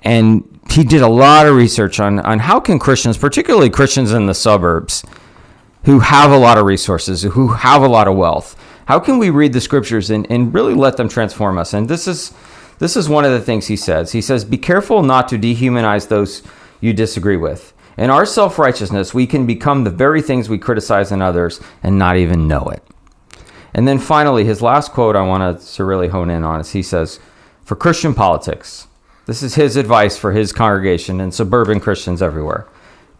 [0.00, 4.26] And he did a lot of research on, on how can Christians, particularly Christians in
[4.26, 5.04] the suburbs,
[5.84, 8.56] who have a lot of resources, who have a lot of wealth.
[8.86, 11.74] How can we read the scriptures and, and really let them transform us?
[11.74, 12.32] And this is
[12.80, 14.12] this is one of the things he says.
[14.12, 16.42] He says, Be careful not to dehumanize those
[16.80, 17.72] you disagree with.
[17.96, 21.98] In our self righteousness, we can become the very things we criticize in others and
[21.98, 22.82] not even know it.
[23.74, 26.82] And then finally, his last quote I want to really hone in on is he
[26.82, 27.20] says,
[27.62, 28.88] For Christian politics,
[29.26, 32.66] this is his advice for his congregation and suburban Christians everywhere.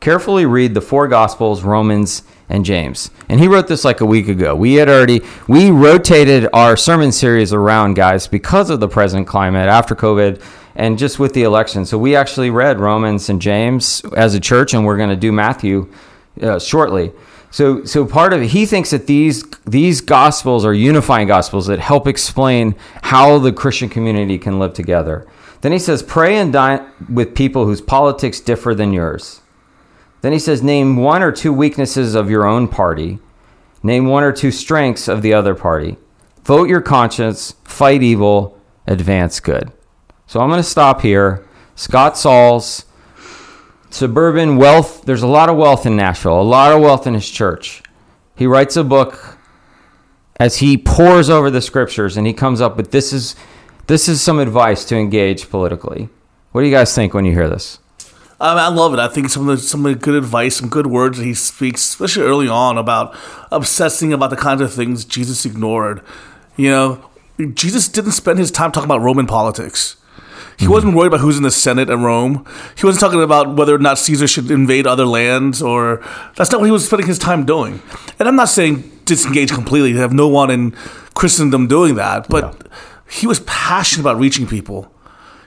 [0.01, 3.11] Carefully read the four Gospels, Romans, and James.
[3.29, 4.57] And he wrote this like a week ago.
[4.57, 9.69] We had already we rotated our sermon series around, guys, because of the present climate
[9.69, 10.43] after COVID
[10.75, 11.85] and just with the election.
[11.85, 15.33] So we actually read Romans and James as a church, and we're going to do
[15.33, 15.93] Matthew
[16.41, 17.13] uh, shortly.
[17.51, 21.79] So, so part of it, he thinks that these these gospels are unifying gospels that
[21.79, 25.27] help explain how the Christian community can live together.
[25.61, 29.40] Then he says, pray and dine with people whose politics differ than yours.
[30.23, 33.19] Then he says, name one or two weaknesses of your own party.
[33.83, 35.97] Name one or two strengths of the other party.
[36.45, 39.73] Vote your conscience, fight evil, advance good.
[40.27, 41.47] So I'm going to stop here.
[41.75, 42.85] Scott Sauls,
[43.91, 45.03] suburban wealth.
[45.03, 47.83] There's a lot of wealth in Nashville, a lot of wealth in his church.
[48.37, 49.39] He writes a book
[50.37, 53.37] as he pores over the scriptures and he comes up with this is
[53.87, 56.09] this is some advice to engage politically.
[56.53, 57.79] What do you guys think when you hear this?
[58.43, 59.01] Um, I love it.
[59.01, 61.35] I think some of the some of the good advice, some good words that he
[61.35, 63.15] speaks, especially early on about
[63.53, 66.03] obsessing about the kinds of things Jesus ignored.
[66.57, 67.11] You know,
[67.53, 69.97] Jesus didn't spend his time talking about Roman politics.
[70.59, 72.47] He wasn't worried about who's in the Senate at Rome.
[72.77, 76.05] He wasn't talking about whether or not Caesar should invade other lands, or
[76.37, 77.83] that's not what he was spending his time doing.
[78.19, 79.95] And I'm not saying disengage completely.
[79.95, 80.73] Have no one in
[81.15, 82.67] Christendom doing that, but
[83.09, 84.93] he was passionate about reaching people.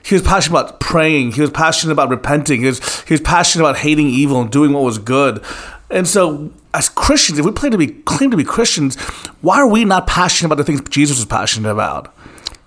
[0.04, 1.32] He was passionate about praying.
[1.32, 2.60] He was passionate about repenting.
[2.60, 5.42] He was, he was passionate about hating evil and doing what was good.
[5.90, 8.96] And so, as Christians, if we claim to be claim to be Christians,
[9.40, 12.14] why are we not passionate about the things Jesus was passionate about?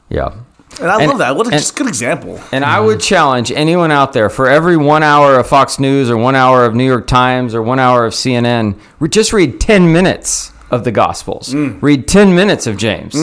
[0.09, 0.31] Yeah.
[0.79, 1.35] And I And- love that.
[1.35, 2.39] What a and- just good example.
[2.51, 6.17] And I would challenge anyone out there for every one hour of Fox News or
[6.17, 8.75] one hour of New York Times or one hour of CNN,
[9.09, 11.53] just read 10 minutes of the Gospels.
[11.53, 11.77] Mm.
[11.81, 13.15] Read 10 minutes of James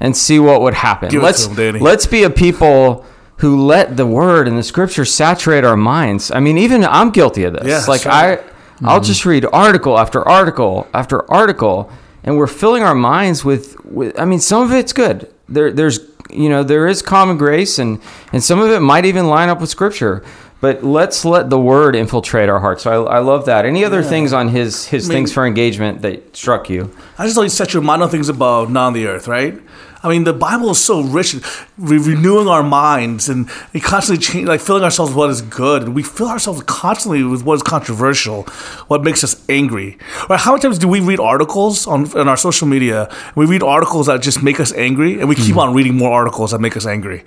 [0.00, 1.08] and see what would happen.
[1.10, 1.78] Give let's, Danny.
[1.78, 3.04] let's be a people
[3.38, 6.30] who let the word and the scripture saturate our minds.
[6.30, 7.66] I mean, even I'm guilty of this.
[7.66, 8.06] Yeah, like.
[8.06, 8.40] I,
[8.82, 9.04] I'll mm-hmm.
[9.04, 11.90] just read article after article after article,
[12.24, 15.32] and we're filling our minds with, with I mean, some of it's good.
[15.48, 18.00] There, there's, you know, there is common grace, and
[18.32, 20.24] and some of it might even line up with scripture.
[20.60, 22.82] But let's let the word infiltrate our hearts.
[22.82, 23.64] So I, I love that.
[23.64, 26.94] Any other things on his his mean- things for engagement that struck you?
[27.16, 29.60] I just like set your mind on things above, not on the earth, right?
[30.04, 31.40] I mean, the Bible is so rich, in
[31.78, 33.48] re- renewing our minds and,
[33.80, 37.42] constantly change, like filling ourselves with what is good, and we fill ourselves constantly with
[37.42, 38.42] what is controversial,
[38.88, 39.96] what makes us angry.
[40.28, 40.38] Right?
[40.38, 43.10] How many times do we read articles on, on our social media?
[43.34, 45.60] We read articles that just make us angry, and we keep hmm.
[45.60, 47.24] on reading more articles that make us angry,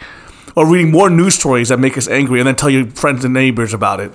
[0.56, 3.34] or reading more news stories that make us angry, and then tell your friends and
[3.34, 4.12] neighbors about it.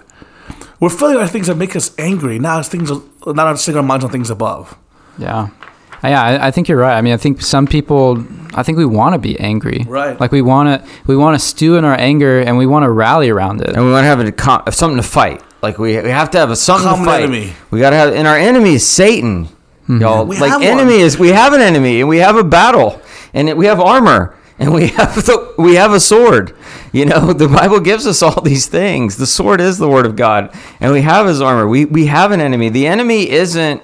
[0.78, 3.82] We're filling our things that make us angry, not as things, not on setting our
[3.82, 4.78] minds on things above.
[5.18, 5.48] Yeah.
[6.04, 6.96] Yeah, I, I think you're right.
[6.96, 9.84] I mean, I think some people, I think we want to be angry.
[9.86, 10.18] Right.
[10.18, 12.90] Like we want to, we want to stew in our anger and we want to
[12.90, 13.70] rally around it.
[13.70, 15.42] And we want to have a, com- something to fight.
[15.62, 17.22] Like we, we have to have a something Common to fight.
[17.22, 17.52] enemy.
[17.70, 19.44] We got to have, and our enemy is Satan.
[19.44, 20.00] Mm-hmm.
[20.00, 21.00] Y'all, We like have enemy one.
[21.02, 23.00] is we have an enemy, and we have a battle,
[23.34, 26.56] and it, we have armor, and we have the, we have a sword.
[26.92, 29.16] You know, the Bible gives us all these things.
[29.16, 31.66] The sword is the word of God, and we have his armor.
[31.68, 32.68] We we have an enemy.
[32.70, 33.82] The enemy isn't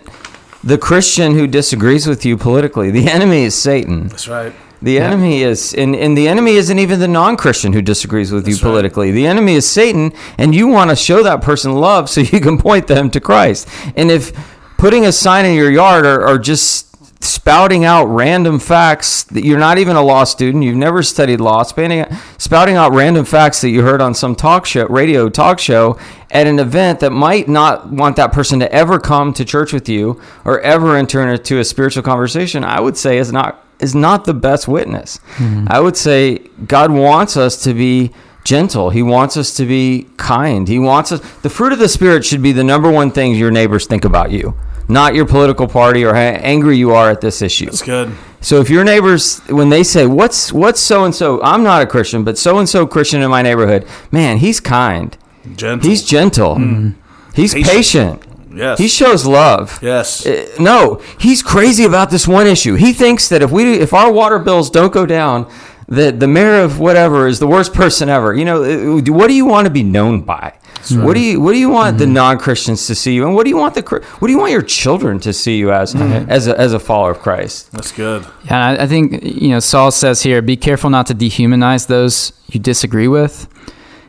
[0.62, 2.90] the Christian who disagrees with you politically.
[2.90, 4.08] The enemy is Satan.
[4.08, 4.52] That's right.
[4.80, 8.46] The enemy is, and, and the enemy isn't even the non Christian who disagrees with
[8.46, 8.70] you That's right.
[8.70, 9.10] politically.
[9.10, 12.58] The enemy is Satan, and you want to show that person love so you can
[12.68, 13.68] point them to Christ.
[13.96, 14.32] And if
[14.76, 16.87] putting a sign in your yard or, or just
[17.20, 21.62] spouting out random facts that you're not even a law student, you've never studied law,
[21.62, 22.04] spouting,
[22.38, 25.98] spouting out random facts that you heard on some talk show, radio talk show
[26.30, 29.88] at an event that might not want that person to ever come to church with
[29.88, 34.24] you or ever enter into a spiritual conversation, I would say is not is not
[34.24, 35.20] the best witness.
[35.36, 35.66] Mm-hmm.
[35.70, 38.12] I would say God wants us to be
[38.44, 38.90] gentle.
[38.90, 40.66] He wants us to be kind.
[40.66, 43.50] He wants us the fruit of the spirit should be the number one thing your
[43.50, 44.54] neighbors think about you,
[44.88, 47.66] not your political party or how angry you are at this issue.
[47.66, 48.12] That's good.
[48.40, 51.86] So if your neighbors, when they say, "What's what's so and so?" I'm not a
[51.86, 55.16] Christian, but so and so Christian in my neighborhood, man, he's kind.
[55.56, 55.88] Gentle.
[55.88, 56.92] He's gentle.
[57.34, 57.72] He's Patient.
[58.20, 58.22] patient.
[58.54, 58.78] yes.
[58.78, 59.78] He shows love.
[59.82, 60.26] yes.
[60.26, 62.74] Uh, no, he's crazy about this one issue.
[62.74, 65.50] He thinks that if we if our water bills don't go down,
[65.88, 68.34] that the mayor of whatever is the worst person ever.
[68.34, 70.54] You know, uh, uh what do you want to be known by?
[70.96, 72.14] What do you what do you want the mm-hmm.
[72.14, 74.52] non Christians to see you, and what do you want the what do you want
[74.52, 76.30] your children to see you as mm-hmm.
[76.30, 77.72] as a, as a follower of Christ?
[77.72, 78.26] That's good.
[78.44, 82.32] Yeah, I, I think you know Sauls says here, be careful not to dehumanize those
[82.46, 83.48] you disagree with.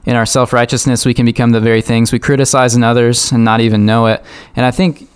[0.05, 3.43] In our self righteousness, we can become the very things we criticize in others and
[3.43, 4.23] not even know it.
[4.55, 5.07] And I think,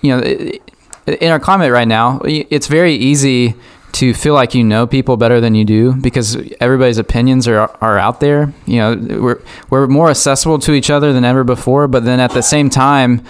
[0.00, 0.58] you know, i-
[1.06, 3.54] i- in our climate right now, it's very easy
[3.92, 7.98] to feel like you know people better than you do because everybody's opinions are are
[7.98, 8.52] out there.
[8.66, 11.88] You know, we're we're more accessible to each other than ever before.
[11.88, 13.22] But then at the same time,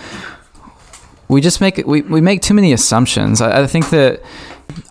[1.28, 3.40] we just make we, we make too many assumptions.
[3.40, 4.22] I, I think that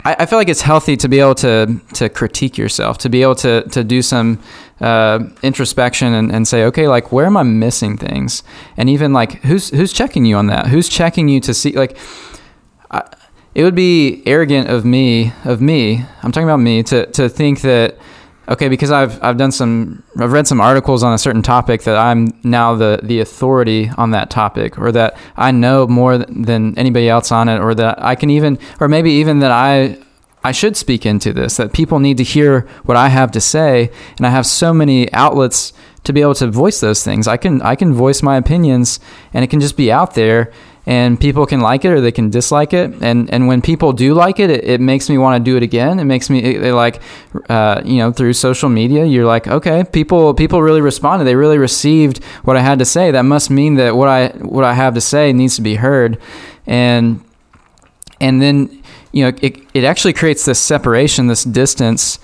[0.04, 3.22] I, I feel like it's healthy to be able to to critique yourself, to be
[3.22, 4.40] able to to do some
[4.80, 8.44] uh, introspection and, and say, okay, like where am I missing things,
[8.78, 10.68] and even like who's who's checking you on that?
[10.68, 11.98] Who's checking you to see like.
[13.54, 17.62] It would be arrogant of me of me i'm talking about me to, to think
[17.62, 17.98] that
[18.48, 21.98] okay because i've i've done some i've read some articles on a certain topic that
[21.98, 27.10] i'm now the the authority on that topic or that i know more than anybody
[27.10, 29.98] else on it or that i can even or maybe even that i
[30.44, 33.92] I should speak into this, that people need to hear what I have to say,
[34.18, 35.72] and I have so many outlets
[36.04, 37.28] to be able to voice those things.
[37.28, 39.00] I can I can voice my opinions,
[39.34, 40.52] and it can just be out there,
[40.86, 42.94] and people can like it or they can dislike it.
[43.02, 45.64] And and when people do like it, it, it makes me want to do it
[45.64, 46.00] again.
[46.00, 47.02] It makes me it, it like,
[47.50, 51.26] uh, you know, through social media, you're like, okay, people people really responded.
[51.26, 53.12] They really received what I had to say.
[53.12, 56.18] That must mean that what I what I have to say needs to be heard,
[56.66, 57.24] and
[58.20, 58.82] and then
[59.12, 62.18] you know it, it actually creates this separation this distance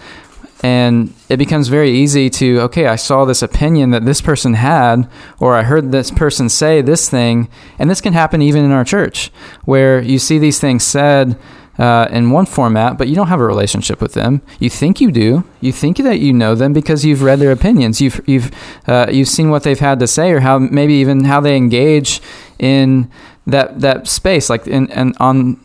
[0.63, 5.07] and it becomes very easy to okay i saw this opinion that this person had
[5.39, 7.47] or i heard this person say this thing
[7.77, 9.31] and this can happen even in our church
[9.65, 11.37] where you see these things said
[11.77, 14.41] uh, in one format, but you don't have a relationship with them.
[14.59, 15.43] You think you do.
[15.61, 18.01] You think that you know them because you've read their opinions.
[18.01, 18.51] You've you've
[18.87, 22.19] uh, you've seen what they've had to say, or how maybe even how they engage
[22.57, 23.11] in
[23.45, 25.59] that that space, like in and on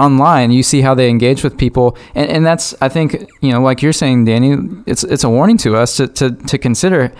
[0.00, 0.50] online.
[0.50, 3.82] You see how they engage with people, and, and that's I think you know, like
[3.82, 7.12] you're saying, Danny, it's it's a warning to us to to, to consider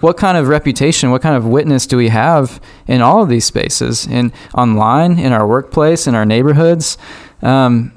[0.00, 3.44] what kind of reputation, what kind of witness do we have in all of these
[3.44, 6.96] spaces, in online, in our workplace, in our neighborhoods.
[7.42, 7.92] Um,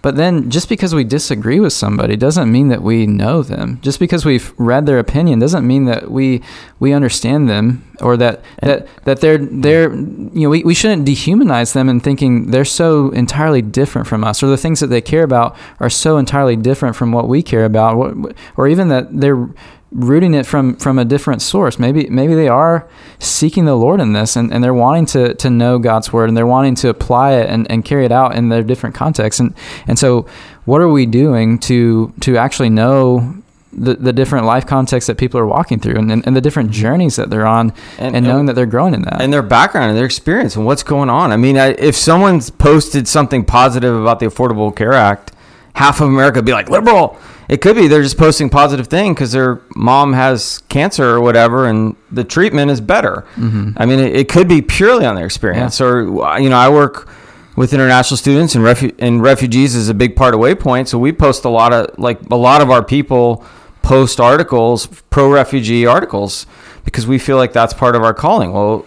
[0.00, 3.80] but then just because we disagree with somebody doesn't mean that we know them.
[3.82, 6.42] Just because we've read their opinion doesn't mean that we
[6.78, 11.72] we understand them or that that, that they're they're you know we, we shouldn't dehumanize
[11.72, 15.24] them in thinking they're so entirely different from us or the things that they care
[15.24, 18.14] about are so entirely different from what we care about
[18.56, 19.48] or even that they're
[19.90, 21.78] rooting it from from a different source.
[21.78, 25.50] Maybe maybe they are seeking the Lord in this and, and they're wanting to to
[25.50, 28.48] know God's word and they're wanting to apply it and, and carry it out in
[28.48, 29.40] their different contexts.
[29.40, 29.54] And
[29.86, 30.26] and so
[30.66, 35.38] what are we doing to to actually know the, the different life contexts that people
[35.38, 38.46] are walking through and, and, and the different journeys that they're on and, and knowing
[38.46, 41.32] that they're growing in that and their background and their experience and what's going on.
[41.32, 45.32] I mean, I, if someone's posted something positive about the Affordable Care Act,
[45.74, 47.18] half of America would be like liberal
[47.48, 51.66] it could be they're just posting positive thing because their mom has cancer or whatever,
[51.66, 53.24] and the treatment is better.
[53.36, 53.70] Mm-hmm.
[53.76, 55.80] I mean, it, it, could be purely on their experience.
[55.80, 55.86] Yeah.
[55.86, 57.08] Or you know, I work
[57.56, 60.88] with international students and, refu- and refugees is a big part of Waypoint.
[60.88, 63.44] So we post a lot of like a lot of our people
[63.82, 66.46] post articles, pro refugee articles,
[66.84, 68.52] because we feel like that's part of our calling.
[68.52, 68.84] Well,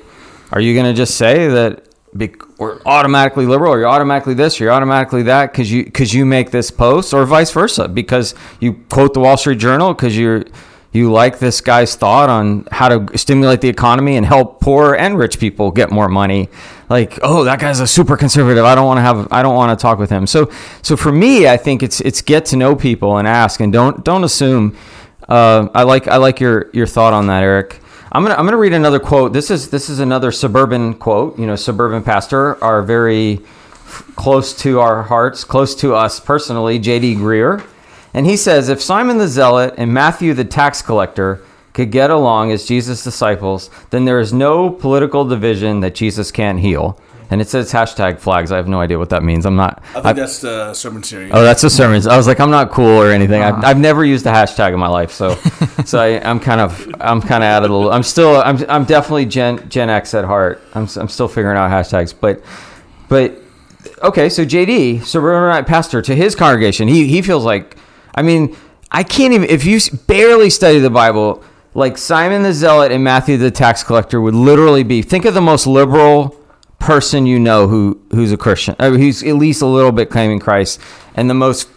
[0.51, 1.86] are you going to just say that
[2.16, 6.14] be, or automatically liberal, or you're automatically this, or you're automatically that, because you because
[6.14, 10.18] you make this post, or vice versa, because you quote the Wall Street Journal, because
[10.18, 10.43] you're
[10.93, 15.18] you like this guy's thought on how to stimulate the economy and help poor and
[15.18, 16.49] rich people get more money.
[16.89, 18.66] Like, oh, that guy's a super conservative.
[18.66, 19.28] I don't want to have.
[19.32, 20.28] I don't want to talk with him.
[20.28, 20.51] So,
[20.82, 24.03] so for me, I think it's it's get to know people and ask, and don't
[24.03, 24.76] don't assume.
[25.30, 27.80] Uh, I like I like your your thought on that, Eric.
[28.14, 29.32] I'm gonna I'm gonna read another quote.
[29.32, 31.39] This is this is another suburban quote.
[31.39, 33.39] You know, suburban pastor are very
[34.18, 36.78] close to our hearts, close to us personally.
[36.78, 37.16] J.D.
[37.16, 37.66] Greear,
[38.14, 41.41] and he says, if Simon the Zealot and Matthew the tax collector
[41.72, 46.59] could get along as Jesus' disciples, then there is no political division that Jesus can't
[46.59, 46.99] heal
[47.32, 48.51] and it says hashtag flags.
[48.51, 49.45] I have no idea what that means.
[49.45, 49.82] I'm not.
[49.91, 51.32] I think I, that's the sermon series.
[51.34, 52.05] Oh, that's the sermons.
[52.05, 53.41] I was like, I'm not cool or anything.
[53.41, 53.57] Uh-huh.
[53.57, 55.36] I've, I've never used a hashtag in my life, so
[55.86, 57.89] so I, am kind of I'm kind of out of the.
[57.89, 60.61] I'm still I'm I'm definitely Gen Gen X at heart.
[60.73, 62.43] I'm I'm still figuring out hashtags, but
[63.07, 63.39] but
[64.03, 64.27] okay.
[64.27, 67.77] So JD, suburban pastor to his congregation, he he feels like,
[68.13, 68.57] I mean,
[68.91, 71.43] I can't even if you barely study the Bible.
[71.73, 75.01] Like Simon the Zealot and Matthew the tax collector would literally be.
[75.01, 76.40] Think of the most liberal
[76.82, 80.82] person you know who who's a Christian, who's at least a little bit claiming Christ,
[81.15, 81.69] and the most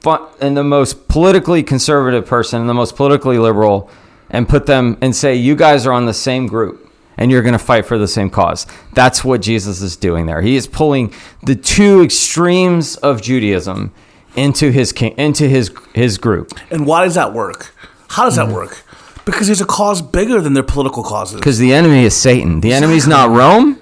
[0.00, 3.88] fun, and the most politically conservative person, and the most politically liberal,
[4.30, 6.88] and put them and say, you guys are on the same group.
[7.18, 8.66] And you're going to fight for the same cause.
[8.94, 10.40] That's what Jesus is doing there.
[10.40, 11.12] He is pulling
[11.42, 13.92] the two extremes of Judaism
[14.36, 16.58] into his into his his group.
[16.70, 17.74] And why does that work?
[18.08, 18.54] How does that mm-hmm.
[18.54, 18.84] work?
[19.26, 21.38] Because there's a cause bigger than their political causes.
[21.38, 22.62] Because the enemy is Satan.
[22.62, 23.78] The enemy is not Rome.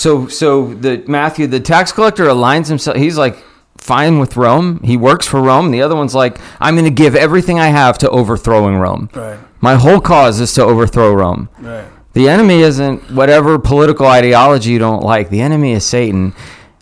[0.00, 2.96] So so the Matthew, the tax collector, aligns himself.
[2.96, 3.36] He's like
[3.76, 4.80] fine with Rome.
[4.82, 5.70] He works for Rome.
[5.72, 9.10] The other one's like, I'm going to give everything I have to overthrowing Rome.
[9.14, 9.38] Right.
[9.60, 11.50] My whole cause is to overthrow Rome.
[11.58, 11.86] Right.
[12.14, 15.28] The enemy isn't whatever political ideology you don't like.
[15.28, 16.32] The enemy is Satan.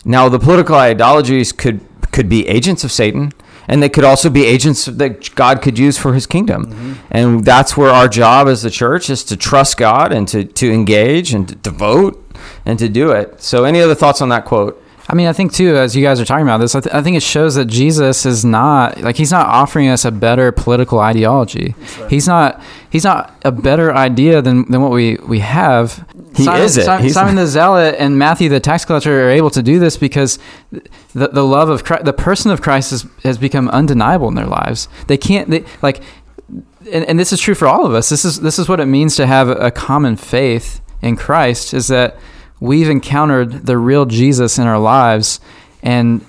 [0.04, 1.80] Now, the political ideologies could
[2.12, 3.32] could be agents of Satan,
[3.66, 6.66] and they could also be agents that God could use for His kingdom.
[6.66, 6.92] Mm-hmm.
[7.10, 10.72] And that's where our job as the church is to trust God and to to
[10.72, 12.24] engage and to, to vote
[12.64, 13.42] and to do it.
[13.42, 14.82] So, any other thoughts on that quote?
[15.10, 17.02] I mean, I think too, as you guys are talking about this, I, th- I,
[17.02, 20.98] think it shows that Jesus is not like he's not offering us a better political
[20.98, 21.74] ideology.
[21.98, 22.10] Right.
[22.10, 26.06] He's not he's not a better idea than, than what we we have.
[26.36, 26.84] He Simon, is it.
[26.84, 30.38] Simon, Simon the Zealot and Matthew the tax collector are able to do this because
[31.14, 34.46] the, the love of Christ, the person of Christ has, has become undeniable in their
[34.46, 34.88] lives.
[35.06, 36.02] They can't they like,
[36.92, 38.10] and, and this is true for all of us.
[38.10, 41.72] This is this is what it means to have a common faith in Christ.
[41.72, 42.18] Is that
[42.60, 45.40] we've encountered the real Jesus in our lives
[45.82, 46.24] and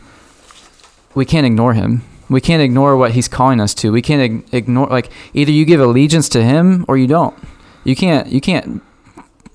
[1.15, 2.03] we can't ignore him.
[2.29, 3.91] We can't ignore what he's calling us to.
[3.91, 7.35] We can't ignore like either you give allegiance to him or you don't.
[7.83, 8.83] You can't you can't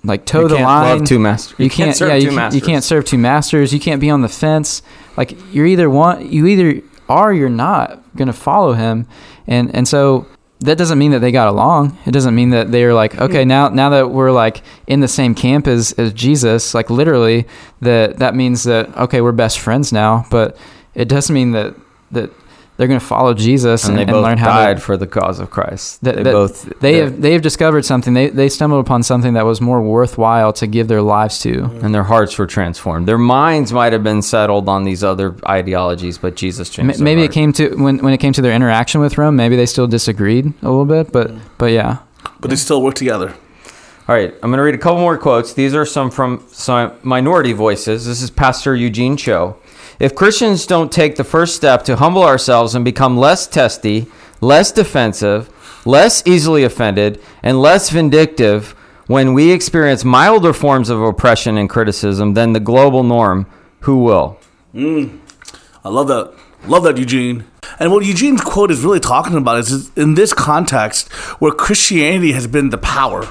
[0.02, 0.98] like toe you the line.
[0.98, 1.58] Love two masters.
[1.58, 3.72] You, you can't, can't yeah, you, can, you can't serve two masters.
[3.72, 4.82] You can't be on the fence.
[5.16, 9.06] Like you're either one you either are you're not going to follow him.
[9.46, 10.26] And and so
[10.60, 11.98] that doesn't mean that they got along.
[12.06, 13.48] It doesn't mean that they are like, okay, mm-hmm.
[13.48, 17.46] now now that we're like in the same camp as, as Jesus, like literally
[17.80, 20.26] that that means that okay, we're best friends now.
[20.30, 20.56] But
[20.94, 21.74] it doesn't mean that
[22.12, 22.30] that
[22.76, 24.82] they're going to follow Jesus and and, they both learn how died to.
[24.82, 26.02] for the cause of Christ.
[26.02, 28.14] That, they that- both they have they have discovered something.
[28.14, 31.64] They they stumbled upon something that was more worthwhile to give their lives to.
[31.82, 33.06] and their hearts were transformed.
[33.06, 36.98] Their minds might have been settled on these other ideologies, but Jesus M- changed.
[36.98, 39.36] their Maybe it came to when when it came to their interaction with Rome.
[39.36, 41.40] Maybe they still disagreed a little bit, but mm.
[41.58, 41.98] but yeah.
[42.40, 43.34] But they still work together.
[44.06, 45.54] All right, I'm going to read a couple more quotes.
[45.54, 48.04] These are some from some minority voices.
[48.04, 49.56] This is Pastor Eugene Cho.
[50.00, 54.06] If Christians don't take the first step to humble ourselves and become less testy,
[54.40, 55.50] less defensive,
[55.86, 58.74] less easily offended, and less vindictive
[59.06, 63.46] when we experience milder forms of oppression and criticism than the global norm,
[63.80, 64.38] who will?
[64.74, 65.20] Mm.
[65.84, 66.34] I love that.
[66.66, 67.44] Love that, Eugene.
[67.78, 72.32] And what Eugene's quote is really talking about is, is in this context where Christianity
[72.32, 73.28] has been the power,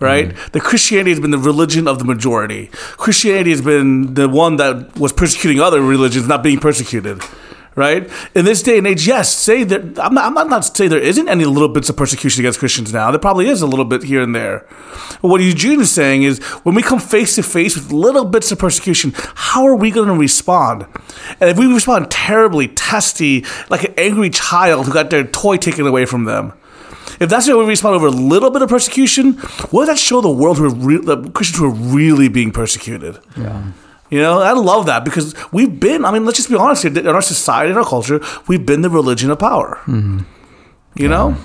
[0.00, 0.28] right?
[0.28, 0.52] Mm-hmm.
[0.52, 2.70] The Christianity has been the religion of the majority.
[2.72, 7.22] Christianity has been the one that was persecuting other religions, not being persecuted.
[7.74, 9.32] Right in this day and age, yes.
[9.32, 12.42] Say that I'm not, I'm not not saying there isn't any little bits of persecution
[12.42, 13.12] against Christians now.
[13.12, 14.66] There probably is a little bit here and there.
[15.22, 18.50] But what Eugene is saying is, when we come face to face with little bits
[18.50, 20.86] of persecution, how are we going to respond?
[21.40, 25.86] And if we respond terribly, testy, like an angry child who got their toy taken
[25.86, 26.54] away from them,
[27.20, 29.34] if that's how we respond over a little bit of persecution,
[29.70, 32.50] what does that show the world who are re- the Christians who are really being
[32.50, 33.18] persecuted?
[33.36, 33.72] Yeah.
[34.10, 36.96] You know, I love that because we've been, I mean, let's just be honest here,
[36.96, 39.78] in our society, in our culture, we've been the religion of power.
[39.86, 40.20] Mm-hmm.
[40.96, 41.36] You know?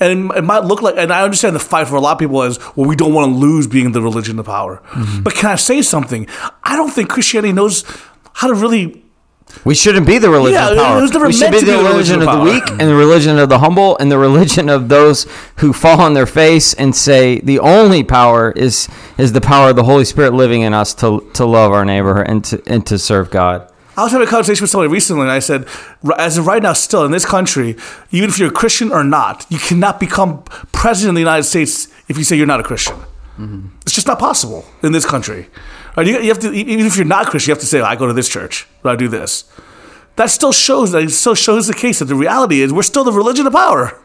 [0.00, 2.18] And it, it might look like, and I understand the fight for a lot of
[2.18, 4.82] people is, well, we don't want to lose being the religion of power.
[4.88, 5.22] Mm-hmm.
[5.22, 6.26] But can I say something?
[6.64, 7.84] I don't think Christianity knows
[8.32, 9.01] how to really
[9.64, 10.98] We shouldn't be the religion Yeah, of power.
[10.98, 12.52] it was never we should be to be the the religion, religion of of the
[12.52, 15.26] weak and the religion of the humble and the religion of those
[15.56, 18.88] who fall on their face and say the only power is
[19.18, 22.22] is the power of the Holy Spirit living in us to to love our neighbor
[22.22, 23.68] and to and to serve God.
[23.96, 25.68] I was having a conversation with somebody recently, and I said,
[26.16, 27.76] as of right now, still in this country,
[28.10, 31.88] even if you're a Christian or not, you cannot become president of the United States
[32.08, 32.96] if you say you're not a Christian.
[33.38, 33.66] Mm-hmm.
[33.82, 35.48] It's just not possible in this country.
[35.96, 36.06] Right?
[36.06, 38.06] You, you have to, even if you're not Christian, you have to say, I go
[38.06, 39.44] to this church, I do this.
[40.16, 43.04] That still shows that it still shows the case that the reality is we're still
[43.04, 43.98] the religion of power.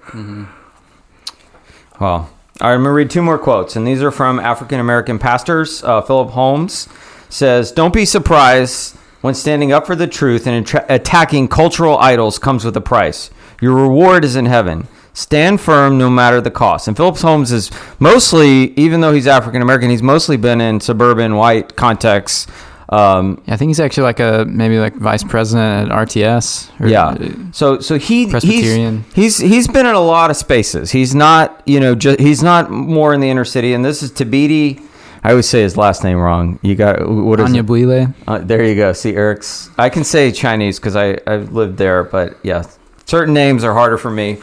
[2.00, 2.30] Well,
[2.60, 5.20] all right, I'm going to read two more quotes, and these are from African American
[5.20, 5.84] pastors.
[5.84, 6.88] Uh, Philip Holmes
[7.30, 12.64] says, Don't be surprised when standing up for the truth and attacking cultural idols comes
[12.64, 13.30] with a price.
[13.62, 14.88] Your reward is in heaven.
[15.18, 16.88] Stand firm no matter the cost.
[16.88, 21.36] And Phillips Holmes is mostly, even though he's African American, he's mostly been in suburban
[21.36, 22.46] white contexts.
[22.90, 26.70] Um, I think he's actually like a maybe like vice president at RTS.
[26.80, 27.18] or- yeah.
[27.52, 29.06] So so he Presbyterian.
[29.16, 30.92] He's he's been in a lot of spaces.
[30.92, 33.74] He's not you know just he's not more in the inner city.
[33.74, 34.84] And this is Thabiti.
[35.24, 36.60] I always say his last name wrong.
[36.62, 37.66] You got what is Anya it?
[37.66, 38.14] Buile.
[38.28, 38.94] Uh, there you go.
[38.94, 39.72] See Eric's.
[39.80, 42.64] I can say Chinese because I I've lived there, but yeah,
[43.08, 44.38] certain names are harder for me.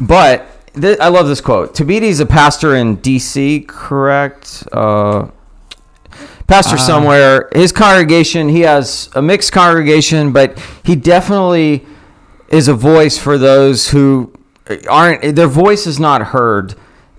[0.00, 0.46] But
[0.80, 1.74] th- I love this quote.
[1.74, 3.60] Thabiti's a pastor in D.C.
[3.68, 4.66] Correct.
[4.72, 5.28] Uh,
[6.46, 6.80] pastor Ah.
[6.86, 7.48] somewhere.
[7.54, 11.84] His congregation, he has a mixed congregation, but he definitely
[12.48, 14.32] is a voice for those who
[14.88, 15.36] aren't.
[15.36, 16.74] Their voice is not heard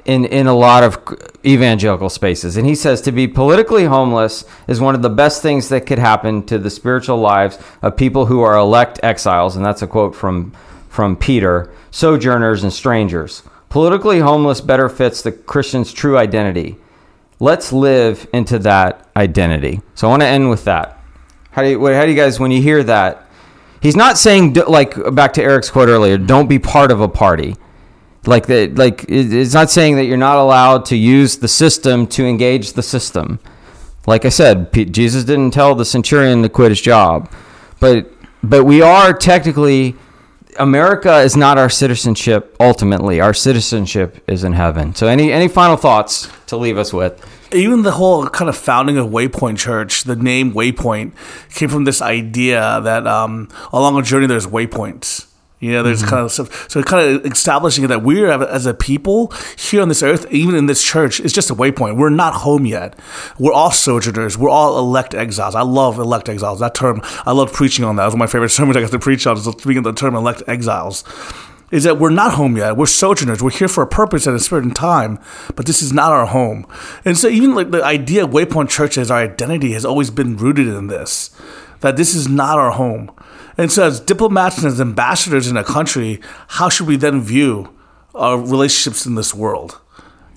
[0.06, 0.98] in in a lot of
[1.46, 2.58] evangelical spaces.
[2.58, 6.00] And he says to be politically homeless is one of the best things that could
[6.00, 9.56] happen to the spiritual lives of people who are elect exiles.
[9.56, 10.54] And that's a quote from
[10.92, 13.42] from Peter, sojourners and strangers.
[13.70, 16.78] Politically homeless better fits the Christian's true identity
[17.42, 19.82] let's live into that identity.
[19.96, 21.02] So I want to end with that.
[21.50, 23.28] How do you, how do you guys, when you hear that,
[23.82, 27.58] he's not saying, like, back to Eric's quote earlier, don't be part of a party.
[28.28, 32.24] Like that, like it's not saying that you're not allowed to use the system to
[32.24, 33.40] engage the system.
[34.06, 37.32] Like I said, Jesus didn't tell the centurion to quit his job,
[37.80, 38.12] but
[38.44, 39.96] but we are technically
[40.58, 43.22] America is not our citizenship ultimately.
[43.22, 44.96] Our citizenship is in heaven.
[44.96, 47.24] So any any final thoughts to leave us with?
[47.54, 51.14] even the whole kind of founding of Waypoint Church, the name Waypoint
[51.54, 55.28] came from this idea that um, along a journey there's waypoints.
[55.62, 56.10] You know, there's mm-hmm.
[56.10, 56.70] kind of stuff.
[56.70, 60.66] So kind of establishing that we're as a people here on this earth, even in
[60.66, 61.98] this church, it's just a waypoint.
[61.98, 62.98] We're not home yet.
[63.38, 64.40] We're all sojourners.
[64.40, 65.54] We're all elect exiles.
[65.54, 66.60] I love elect exiles.
[66.60, 68.04] That term, I love preaching on that.
[68.04, 69.38] It was one of my favorite sermons I got to preach on.
[69.38, 71.04] Is speaking of the term elect exiles
[71.70, 72.76] is that we're not home yet.
[72.76, 73.42] We're sojourners.
[73.42, 75.20] We're here for a purpose at a certain time,
[75.56, 76.68] but this is not our home.
[77.06, 80.36] And so, even like the idea of Waypoint Church as our identity has always been
[80.36, 81.30] rooted in this
[81.80, 83.12] that this is not our home.
[83.58, 87.74] And so, as diplomats and as ambassadors in a country, how should we then view
[88.16, 89.80] our relationships in this world?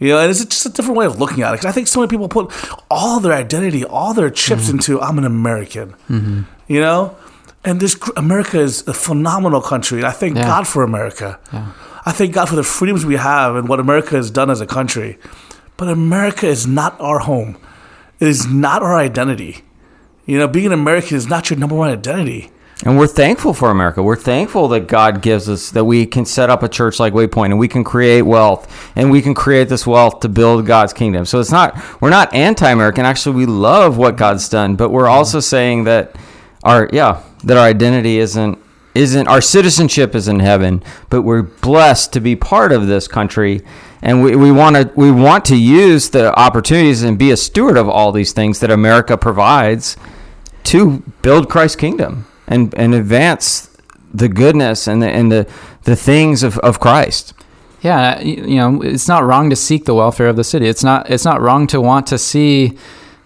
[0.01, 1.59] You know, and it's just a different way of looking at it.
[1.59, 2.53] Because I think so many people put
[2.91, 4.77] all their identity, all their chips mm-hmm.
[4.77, 5.95] into I'm an American.
[6.11, 6.43] Mm-hmm.
[6.67, 7.17] You know,
[7.65, 9.99] And this America is a phenomenal country.
[9.99, 10.45] And I thank Yeah.
[10.45, 11.39] God for America.
[12.05, 14.67] I thank God for the freedoms we have and what America has done as a
[14.67, 15.19] country.
[15.77, 17.57] But America is not our home.
[18.21, 19.62] It is not our identity.
[20.27, 22.51] You know, being an American is not your number one identity.
[22.83, 24.03] And we're thankful for America.
[24.03, 27.47] We're thankful that God gives us that we can set up a church like Waypoint
[27.47, 31.25] and we can create wealth and we can create this wealth to build God's kingdom.
[31.25, 33.05] So it's not we're not anti-American.
[33.05, 36.16] Actually, we love what God's done, but we're also saying that
[36.64, 38.59] our yeah, that our identity isn't
[38.95, 43.62] isn't our citizenship is in heaven, but we're blessed to be part of this country
[44.03, 47.77] and we, we want to we want to use the opportunities and be a steward
[47.77, 49.97] of all these things that America provides
[50.64, 53.71] to build Christ's kingdom and, and advance
[54.13, 55.49] the goodness and the, and the,
[55.83, 57.35] the things of, of Christ.
[57.85, 60.67] Yeah, you know, it's not wrong to seek the welfare of the city.
[60.67, 62.79] It's not it's not wrong to want to see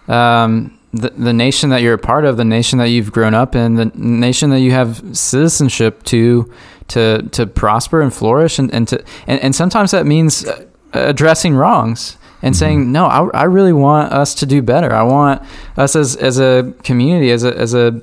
[0.09, 3.55] um, the the nation that you're a part of, the nation that you've grown up
[3.55, 6.51] in, the nation that you have citizenship to
[6.89, 10.45] to to prosper and flourish, and and to and, and sometimes that means
[10.91, 13.05] addressing wrongs and saying no.
[13.05, 14.91] I, I really want us to do better.
[14.93, 15.41] I want
[15.77, 18.01] us as as a community, as a as a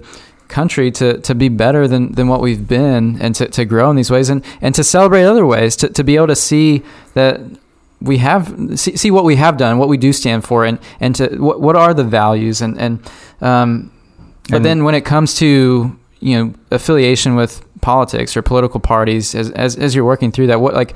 [0.48, 3.96] country to, to be better than, than what we've been and to, to grow in
[3.96, 6.82] these ways and, and to celebrate other ways to, to be able to see
[7.14, 7.40] that
[8.00, 11.14] we have see, see what we have done what we do stand for and and
[11.14, 13.90] to what, what are the values and and um
[14.48, 19.34] but And- then when it comes to you know affiliation with politics or political parties
[19.34, 20.94] as, as as you're working through that what like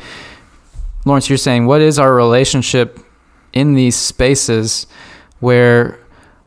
[1.07, 3.01] Lawrence you're saying what is our relationship
[3.53, 4.87] in these spaces
[5.41, 6.00] where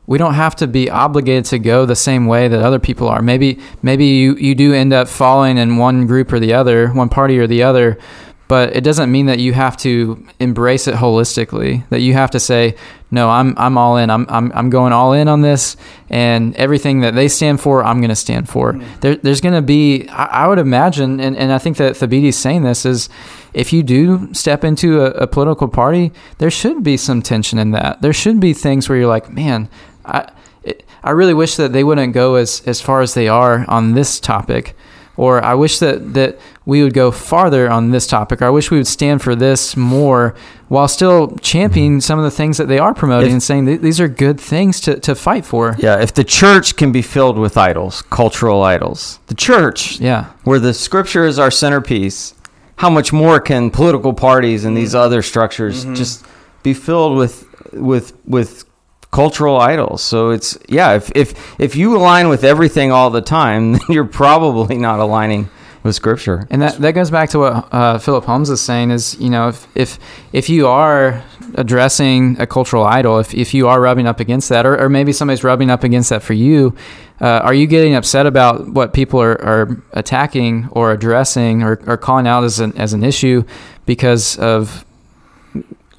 [0.05, 3.21] we don't have to be obligated to go the same way that other people are.
[3.21, 7.09] Maybe maybe you, you do end up falling in one group or the other, one
[7.09, 7.97] party or the other,
[8.49, 11.87] but it doesn't mean that you have to embrace it holistically.
[11.89, 12.75] That you have to say,
[13.09, 14.09] no, I'm I'm all in.
[14.09, 15.77] I'm I'm I'm going all in on this,
[16.09, 18.73] and everything that they stand for, I'm going to stand for.
[18.73, 18.99] Mm-hmm.
[18.99, 22.35] There, there's going to be, I, I would imagine, and, and I think that Thabiti's
[22.35, 23.09] saying this is,
[23.53, 27.71] if you do step into a, a political party, there should be some tension in
[27.71, 28.01] that.
[28.01, 29.69] There should be things where you're like, man,
[30.05, 30.31] I
[30.63, 33.93] it, I really wish that they wouldn't go as as far as they are on
[33.93, 34.75] this topic,
[35.17, 38.41] or I wish that that we would go farther on this topic.
[38.41, 40.33] Or I wish we would stand for this more,
[40.69, 43.81] while still championing some of the things that they are promoting If- and saying th-
[43.81, 45.75] these are good things to to fight for.
[45.77, 50.25] Yeah, if the church can be filled with idols, cultural idols, the church, Yeah.
[50.43, 52.33] where the scripture is our centerpiece,
[52.77, 55.05] how much more can political parties and these mm-hmm.
[55.05, 55.95] other structures mm-hmm.
[55.95, 56.25] just
[56.63, 58.65] be filled with with with
[59.13, 60.01] cultural idols?
[60.01, 64.03] So it's yeah, if if if you align with everything all the time, then you're
[64.05, 65.49] probably not aligning
[65.83, 66.47] with scripture.
[66.49, 69.49] And that, that goes back to what uh, Philip Holmes is saying is, you know,
[69.49, 69.99] if, if,
[70.31, 71.21] if you are
[71.55, 75.11] addressing a cultural idol, if, if you are rubbing up against that, or, or maybe
[75.11, 76.73] somebody's rubbing up against that for you,
[77.19, 81.97] uh, are you getting upset about what people are, are attacking or addressing or, or
[81.97, 83.43] calling out as an, as an issue
[83.85, 84.85] because of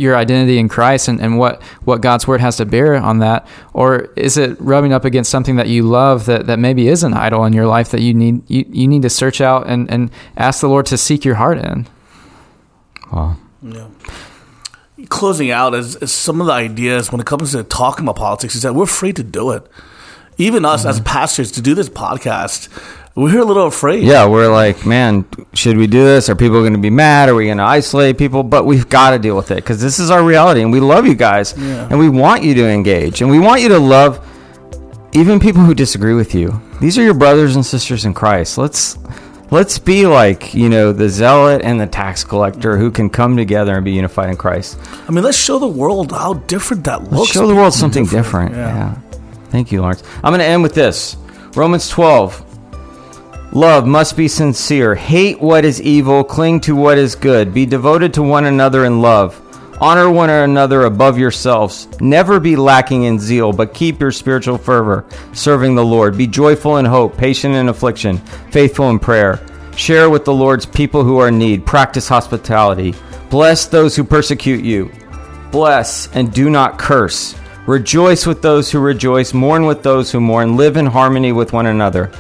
[0.05, 3.47] your identity in Christ and, and what, what God's word has to bear on that?
[3.73, 7.15] Or is it rubbing up against something that you love that, that maybe is an
[7.15, 10.11] idol in your life that you need you, you need to search out and, and
[10.37, 11.89] ask the Lord to seek your heart in?
[13.13, 13.37] Wow.
[13.63, 13.89] Yeah.
[15.09, 18.55] Closing out is, is some of the ideas when it comes to talking about politics
[18.55, 19.67] is that we're afraid to do it.
[20.37, 21.05] Even us as mm-hmm.
[21.05, 22.69] pastors to do this podcast,
[23.15, 24.03] we're a little afraid.
[24.05, 26.29] Yeah, we're like, man, should we do this?
[26.29, 27.29] Are people going to be mad?
[27.29, 28.43] Are we going to isolate people?
[28.43, 31.07] But we've got to deal with it because this is our reality, and we love
[31.07, 31.87] you guys, Yeah.
[31.91, 34.21] and we want you to engage, and we want you to love
[35.13, 36.61] even people who disagree with you.
[36.81, 38.59] These are your brothers and sisters in Christ.
[38.59, 38.99] Let's
[39.53, 43.77] let's be like you know the zealot and the tax collector who can come together
[43.77, 44.77] and be unified in Christ.
[45.07, 47.13] I mean, let's show the world how different that looks.
[47.13, 48.57] Let's show the world something different.
[48.57, 48.75] Yeah.
[48.75, 48.95] Yeah.
[49.51, 50.03] Thank you, Lawrence.
[50.25, 51.17] I'm going to end with this
[51.55, 52.45] Romans 12.
[53.55, 54.97] Love must be sincere.
[54.97, 56.25] Hate what is evil.
[56.25, 57.55] Cling to what is good.
[57.55, 59.41] Be devoted to one another in love.
[59.81, 61.87] Honor one another above yourselves.
[62.01, 66.19] Never be lacking in zeal, but keep your spiritual fervor, serving the Lord.
[66.19, 68.19] Be joyful in hope, patient in affliction,
[68.51, 69.41] faithful in prayer.
[69.77, 71.65] Share with the Lord's people who are in need.
[71.65, 72.93] Practice hospitality.
[73.31, 74.91] Bless those who persecute you.
[75.53, 77.37] Bless and do not curse.
[77.69, 79.33] Rejoice with those who rejoice.
[79.33, 80.57] Mourn with those who mourn.
[80.57, 82.11] Live in harmony with one another.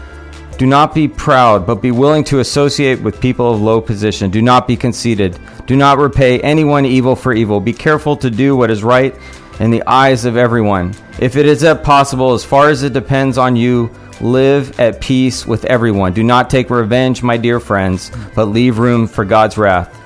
[0.56, 4.30] Do not be proud, but be willing to associate with people of low position.
[4.30, 5.38] Do not be conceited.
[5.66, 7.60] Do not repay anyone evil for evil.
[7.60, 9.16] Be careful to do what is right
[9.58, 10.94] in the eyes of everyone.
[11.18, 13.90] If it is at possible, as far as it depends on you,
[14.20, 16.12] live at peace with everyone.
[16.12, 20.00] Do not take revenge, my dear friends, but leave room for God's wrath.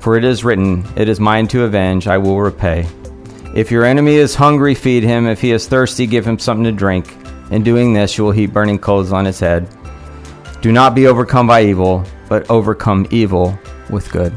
[0.00, 2.88] For it is written, It is mine to avenge, I will repay.
[3.54, 5.26] If your enemy is hungry, feed him.
[5.26, 7.14] If he is thirsty, give him something to drink.
[7.50, 9.68] In doing this, you will heap burning coals on his head.
[10.62, 14.32] Do not be overcome by evil, but overcome evil with good.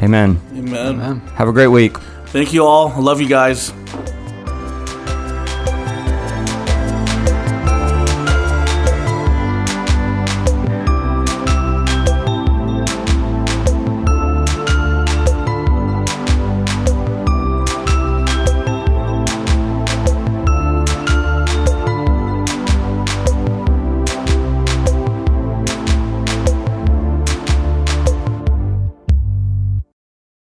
[0.00, 0.40] Amen.
[0.52, 1.00] Amen.
[1.00, 1.20] Amen.
[1.34, 1.98] Have a great week.
[2.26, 2.88] Thank you all.
[2.88, 3.72] I love you guys.